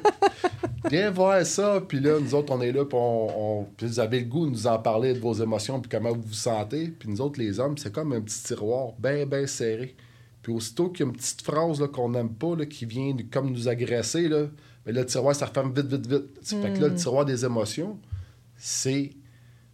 viens 0.90 1.10
voir 1.10 1.46
ça. 1.46 1.80
Puis 1.86 2.00
là, 2.00 2.18
nous 2.20 2.34
autres, 2.34 2.52
on 2.52 2.60
est 2.60 2.72
là, 2.72 2.84
puis 2.84 2.98
on, 3.00 3.60
on- 3.60 3.64
puis 3.76 3.86
vous 3.86 4.00
avez 4.00 4.20
le 4.20 4.26
goût 4.26 4.46
de 4.46 4.50
nous 4.50 4.66
en 4.66 4.78
parler 4.78 5.14
de 5.14 5.20
vos 5.20 5.32
émotions, 5.34 5.80
puis 5.80 5.88
comment 5.90 6.12
vous 6.12 6.22
vous 6.22 6.32
sentez. 6.34 6.88
Puis 6.88 7.08
nous 7.08 7.20
autres, 7.20 7.38
les 7.40 7.60
hommes, 7.60 7.78
c'est 7.78 7.92
comme 7.92 8.12
un 8.12 8.20
petit 8.20 8.42
tiroir 8.42 8.92
bien, 8.98 9.24
bien 9.26 9.46
serré. 9.46 9.94
Puis 10.42 10.52
aussitôt 10.52 10.88
qu'il 10.90 11.04
y 11.06 11.08
a 11.08 11.12
une 11.12 11.16
petite 11.16 11.42
phrase 11.42 11.82
qu'on 11.92 12.08
n'aime 12.10 12.30
pas, 12.30 12.56
là, 12.56 12.66
qui 12.66 12.84
vient 12.84 13.14
comme 13.30 13.50
nous 13.52 13.68
agresser, 13.68 14.28
là, 14.28 14.46
mais 14.86 14.92
là, 14.92 15.00
le 15.02 15.06
tiroir, 15.06 15.34
ça 15.36 15.46
referme 15.46 15.72
vite, 15.72 15.86
vite, 15.86 16.06
vite. 16.06 16.24
Fait 16.42 16.72
que 16.72 16.80
là, 16.80 16.88
le 16.88 16.94
tiroir 16.94 17.24
des 17.24 17.44
émotions, 17.44 17.98
c'est, 18.56 19.10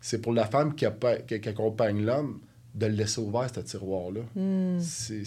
c'est 0.01 0.21
pour 0.21 0.33
la 0.33 0.45
femme 0.47 0.75
qui, 0.75 0.85
qui- 1.27 1.41
qui 1.41 1.49
accompagne 1.49 2.05
l'homme 2.05 2.41
de 2.75 2.87
le 2.87 2.95
laisser 2.95 3.21
ouvert, 3.21 3.49
ce 3.55 3.61
tiroir-là. 3.61 4.23
Mm. 4.35 4.81
C'est, 4.81 5.25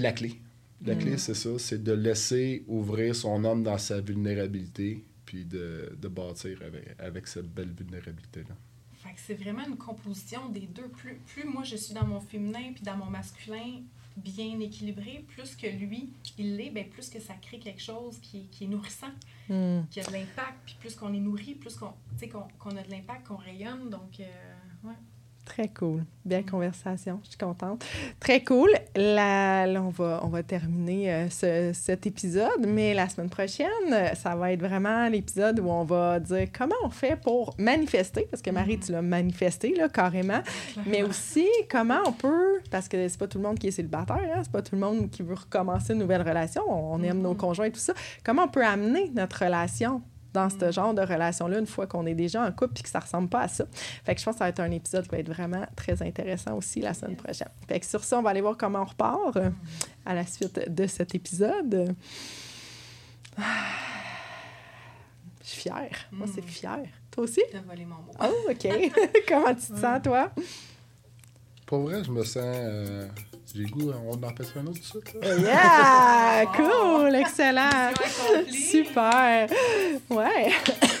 la 0.00 0.12
clé. 0.12 0.40
La 0.84 0.94
clé, 0.94 1.18
c'est 1.18 1.34
ça, 1.34 1.50
c'est 1.58 1.82
de 1.82 1.92
laisser 1.92 2.64
ouvrir 2.66 3.14
son 3.14 3.44
homme 3.44 3.62
dans 3.62 3.76
sa 3.76 4.00
vulnérabilité, 4.00 5.04
puis 5.26 5.44
de, 5.44 5.94
de 6.00 6.08
bâtir 6.08 6.58
avec, 6.66 6.94
avec 6.98 7.26
cette 7.26 7.52
belle 7.52 7.72
vulnérabilité-là. 7.76 8.56
C'est 9.16 9.34
vraiment 9.34 9.66
une 9.66 9.76
composition 9.76 10.48
des 10.48 10.66
deux. 10.66 10.88
Plus, 10.88 11.16
plus 11.26 11.44
moi 11.44 11.62
je 11.62 11.76
suis 11.76 11.92
dans 11.92 12.06
mon 12.06 12.20
féminin 12.20 12.72
puis 12.74 12.82
dans 12.82 12.96
mon 12.96 13.06
masculin 13.06 13.82
bien 14.16 14.58
équilibré, 14.60 15.24
plus 15.28 15.54
que 15.56 15.66
lui, 15.66 16.10
il 16.38 16.56
l'est, 16.56 16.70
ben 16.70 16.88
plus 16.88 17.08
que 17.08 17.20
ça 17.20 17.34
crée 17.34 17.58
quelque 17.58 17.82
chose 17.82 18.18
qui, 18.20 18.46
qui 18.50 18.64
est 18.64 18.66
nourrissant, 18.66 19.12
Mm. 19.50 19.82
qui 19.90 20.00
a 20.00 20.04
de 20.04 20.12
l'impact. 20.12 20.58
Puis 20.64 20.76
plus 20.78 20.94
qu'on 20.94 21.12
est 21.12 21.18
nourri, 21.18 21.54
plus 21.54 21.74
qu'on 21.74 21.88
tu 21.88 22.18
sais, 22.18 22.28
qu'on 22.28 22.46
qu'on 22.58 22.76
a 22.76 22.82
de 22.82 22.90
l'impact, 22.90 23.26
qu'on 23.26 23.36
rayonne. 23.36 23.90
Donc, 23.90 24.20
euh, 24.20 24.54
ouais. 24.84 24.94
Très 25.50 25.66
cool. 25.68 26.04
Belle 26.24 26.46
conversation. 26.46 27.18
Je 27.24 27.30
suis 27.30 27.36
contente. 27.38 27.84
Très 28.20 28.44
cool. 28.44 28.70
Là, 28.94 29.66
là, 29.66 29.82
on, 29.82 29.88
va, 29.88 30.20
on 30.22 30.28
va 30.28 30.44
terminer 30.44 31.12
euh, 31.12 31.28
ce- 31.28 31.72
cet 31.74 32.06
épisode, 32.06 32.66
mais 32.68 32.94
la 32.94 33.08
semaine 33.08 33.28
prochaine, 33.28 33.66
ça 34.14 34.36
va 34.36 34.52
être 34.52 34.60
vraiment 34.60 35.08
l'épisode 35.08 35.58
où 35.58 35.68
on 35.68 35.82
va 35.82 36.20
dire 36.20 36.46
comment 36.56 36.76
on 36.84 36.90
fait 36.90 37.16
pour 37.20 37.52
manifester, 37.58 38.28
parce 38.30 38.42
que 38.42 38.50
Marie, 38.50 38.78
tu 38.78 38.92
l'as 38.92 39.02
manifesté, 39.02 39.74
là, 39.74 39.88
carrément, 39.88 40.40
mais 40.86 41.02
aussi 41.02 41.48
comment 41.68 41.98
on 42.06 42.12
peut, 42.12 42.60
parce 42.70 42.86
que 42.88 43.08
c'est 43.08 43.18
pas 43.18 43.26
tout 43.26 43.38
le 43.38 43.44
monde 43.44 43.58
qui 43.58 43.66
est 43.66 43.72
célibataire, 43.72 44.18
hein, 44.36 44.40
c'est 44.44 44.52
pas 44.52 44.62
tout 44.62 44.76
le 44.76 44.80
monde 44.80 45.10
qui 45.10 45.22
veut 45.24 45.34
recommencer 45.34 45.94
une 45.94 45.98
nouvelle 45.98 46.22
relation, 46.22 46.62
on 46.68 47.02
aime 47.02 47.20
nos 47.22 47.34
conjoints 47.34 47.66
et 47.66 47.72
tout 47.72 47.80
ça. 47.80 47.94
Comment 48.24 48.44
on 48.44 48.48
peut 48.48 48.64
amener 48.64 49.10
notre 49.16 49.44
relation 49.44 50.00
dans 50.32 50.48
ce 50.48 50.70
genre 50.70 50.94
de 50.94 51.02
relation-là 51.02 51.58
une 51.58 51.66
fois 51.66 51.86
qu'on 51.86 52.06
est 52.06 52.14
déjà 52.14 52.42
en 52.44 52.52
couple 52.52 52.74
puis 52.74 52.82
que 52.82 52.88
ça 52.88 53.00
ressemble 53.00 53.28
pas 53.28 53.40
à 53.42 53.48
ça. 53.48 53.64
Fait 54.04 54.14
que 54.14 54.20
je 54.20 54.24
pense 54.24 54.34
que 54.34 54.38
ça 54.38 54.44
va 54.44 54.48
être 54.50 54.60
un 54.60 54.70
épisode 54.70 55.04
qui 55.04 55.10
va 55.10 55.18
être 55.18 55.28
vraiment 55.32 55.66
très 55.76 56.02
intéressant 56.02 56.56
aussi 56.56 56.80
la 56.80 56.94
semaine 56.94 57.16
prochaine. 57.16 57.48
Fait 57.68 57.80
que 57.80 57.86
sur 57.86 58.04
ça, 58.04 58.18
on 58.18 58.22
va 58.22 58.30
aller 58.30 58.40
voir 58.40 58.56
comment 58.56 58.82
on 58.82 58.84
repart 58.84 59.36
euh, 59.36 59.50
à 60.06 60.14
la 60.14 60.24
suite 60.26 60.60
de 60.72 60.86
cet 60.86 61.14
épisode. 61.14 61.94
Ah. 63.36 63.42
Je 65.42 65.48
suis 65.48 65.62
fière. 65.62 65.96
Moi, 66.12 66.26
c'est 66.32 66.44
fière. 66.44 66.86
Toi 67.10 67.24
aussi? 67.24 67.40
T'as 67.50 67.60
volé 67.62 67.84
mon 67.84 67.96
mot. 67.96 68.12
Oh, 68.22 68.50
OK. 68.50 68.68
comment 69.28 69.54
tu 69.54 69.72
te 69.72 69.78
sens, 69.80 70.00
toi? 70.02 70.30
Pour 71.66 71.80
vrai, 71.80 72.04
je 72.04 72.10
me 72.12 72.22
sens. 72.22 72.36
euh, 72.44 73.08
J'ai 73.54 73.64
goût, 73.64 73.90
on 74.06 74.12
en 74.12 74.28
fait 74.28 74.58
un 74.58 74.66
autre 74.66 74.80
tout 74.92 75.00
de 75.00 75.04
suite. 75.04 75.14
Là. 75.22 75.36
Yeah! 75.36 76.46
Cool! 76.56 77.14
Excellent! 77.16 77.92
Super! 78.48 79.48
Ouais! 80.08 80.50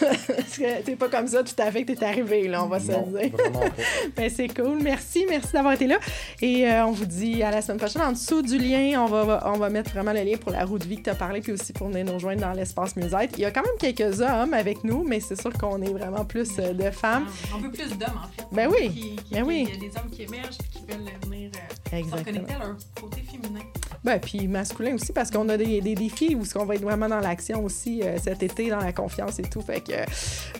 Parce 0.00 0.58
que 0.58 0.82
t'es 0.82 0.96
pas 0.96 1.08
comme 1.08 1.28
ça 1.28 1.42
tout 1.44 1.54
à 1.58 1.70
fait 1.70 1.84
que 1.84 1.92
t'es 1.92 2.04
arrivé, 2.04 2.48
là, 2.48 2.64
on 2.64 2.68
va 2.68 2.80
se 2.80 2.88
le 2.88 3.18
dire. 3.18 3.30
vraiment 3.32 3.60
pas. 3.60 3.66
Ben, 4.16 4.30
c'est 4.30 4.48
cool. 4.48 4.80
Merci, 4.82 5.24
merci 5.28 5.52
d'avoir 5.52 5.74
été 5.74 5.86
là. 5.86 5.98
Et 6.42 6.68
euh, 6.68 6.86
on 6.86 6.92
vous 6.92 7.06
dit 7.06 7.42
à 7.42 7.50
la 7.50 7.62
semaine 7.62 7.78
prochaine. 7.78 8.02
En 8.02 8.12
dessous 8.12 8.42
du 8.42 8.58
lien, 8.58 9.02
on 9.02 9.06
va, 9.06 9.42
on 9.46 9.58
va 9.58 9.70
mettre 9.70 9.90
vraiment 9.92 10.12
le 10.12 10.22
lien 10.22 10.36
pour 10.36 10.52
la 10.52 10.64
roue 10.64 10.78
de 10.78 10.84
vie 10.84 10.96
que 10.96 11.04
tu 11.04 11.10
as 11.10 11.14
parlé, 11.14 11.40
puis 11.40 11.52
aussi 11.52 11.72
pour 11.72 11.88
venir 11.88 12.04
nous 12.04 12.14
rejoindre 12.14 12.40
dans 12.40 12.52
l'espace 12.52 12.96
musette. 12.96 13.30
Il 13.36 13.42
y 13.42 13.44
a 13.44 13.50
quand 13.50 13.62
même 13.62 13.78
quelques 13.78 14.20
hommes 14.20 14.54
avec 14.54 14.82
nous, 14.84 15.04
mais 15.04 15.20
c'est 15.20 15.40
sûr 15.40 15.52
qu'on 15.52 15.80
est 15.82 15.92
vraiment 15.92 16.24
plus 16.24 16.50
euh, 16.58 16.72
de 16.72 16.90
femmes. 16.90 17.26
On 17.54 17.58
veut 17.58 17.70
plus 17.70 17.90
d'hommes, 17.90 18.20
en 18.24 18.28
fait. 18.28 18.46
Ben 18.52 18.68
oui. 18.70 19.16
Ben 19.30 19.44
oui. 19.44 19.68
Il 19.68 19.74
y 19.74 19.86
a 19.86 19.90
des 19.90 19.96
hommes 19.98 20.10
qui 20.10 20.22
émergent 20.22 20.58
et 20.58 20.78
qui 20.78 20.84
veulent 20.86 21.12
venir 21.24 21.50
euh, 21.56 21.80
se 22.02 22.39
Exactement. 22.40 22.76
côté 23.00 23.22
féminin. 23.22 23.60
Ben, 24.02 24.18
puis 24.18 24.48
masculin 24.48 24.94
aussi, 24.94 25.12
parce 25.12 25.30
qu'on 25.30 25.48
a 25.50 25.56
des, 25.56 25.80
des 25.80 25.94
défis 25.94 26.34
où 26.34 26.42
on 26.56 26.64
va 26.64 26.74
être 26.74 26.82
vraiment 26.82 27.08
dans 27.08 27.20
l'action 27.20 27.62
aussi 27.64 28.02
euh, 28.02 28.16
cet 28.22 28.42
été, 28.42 28.70
dans 28.70 28.78
la 28.78 28.92
confiance 28.92 29.38
et 29.38 29.42
tout. 29.42 29.60
Fait 29.60 29.82
que, 29.82 29.92
euh, 29.92 30.04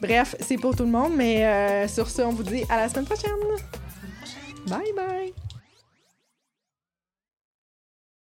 bref, 0.02 0.36
c'est 0.40 0.58
pour 0.58 0.76
tout 0.76 0.84
le 0.84 0.90
monde. 0.90 1.12
Mais 1.16 1.44
euh, 1.44 1.88
sur 1.88 2.08
ce, 2.10 2.22
on 2.22 2.32
vous 2.32 2.42
dit 2.42 2.64
à 2.68 2.76
la 2.76 2.88
semaine 2.88 3.06
prochaine. 3.06 3.30
À 3.30 3.52
la 3.52 3.58
semaine 3.58 4.12
prochaine. 4.20 4.64
Bye 4.66 4.92
bye! 4.94 5.49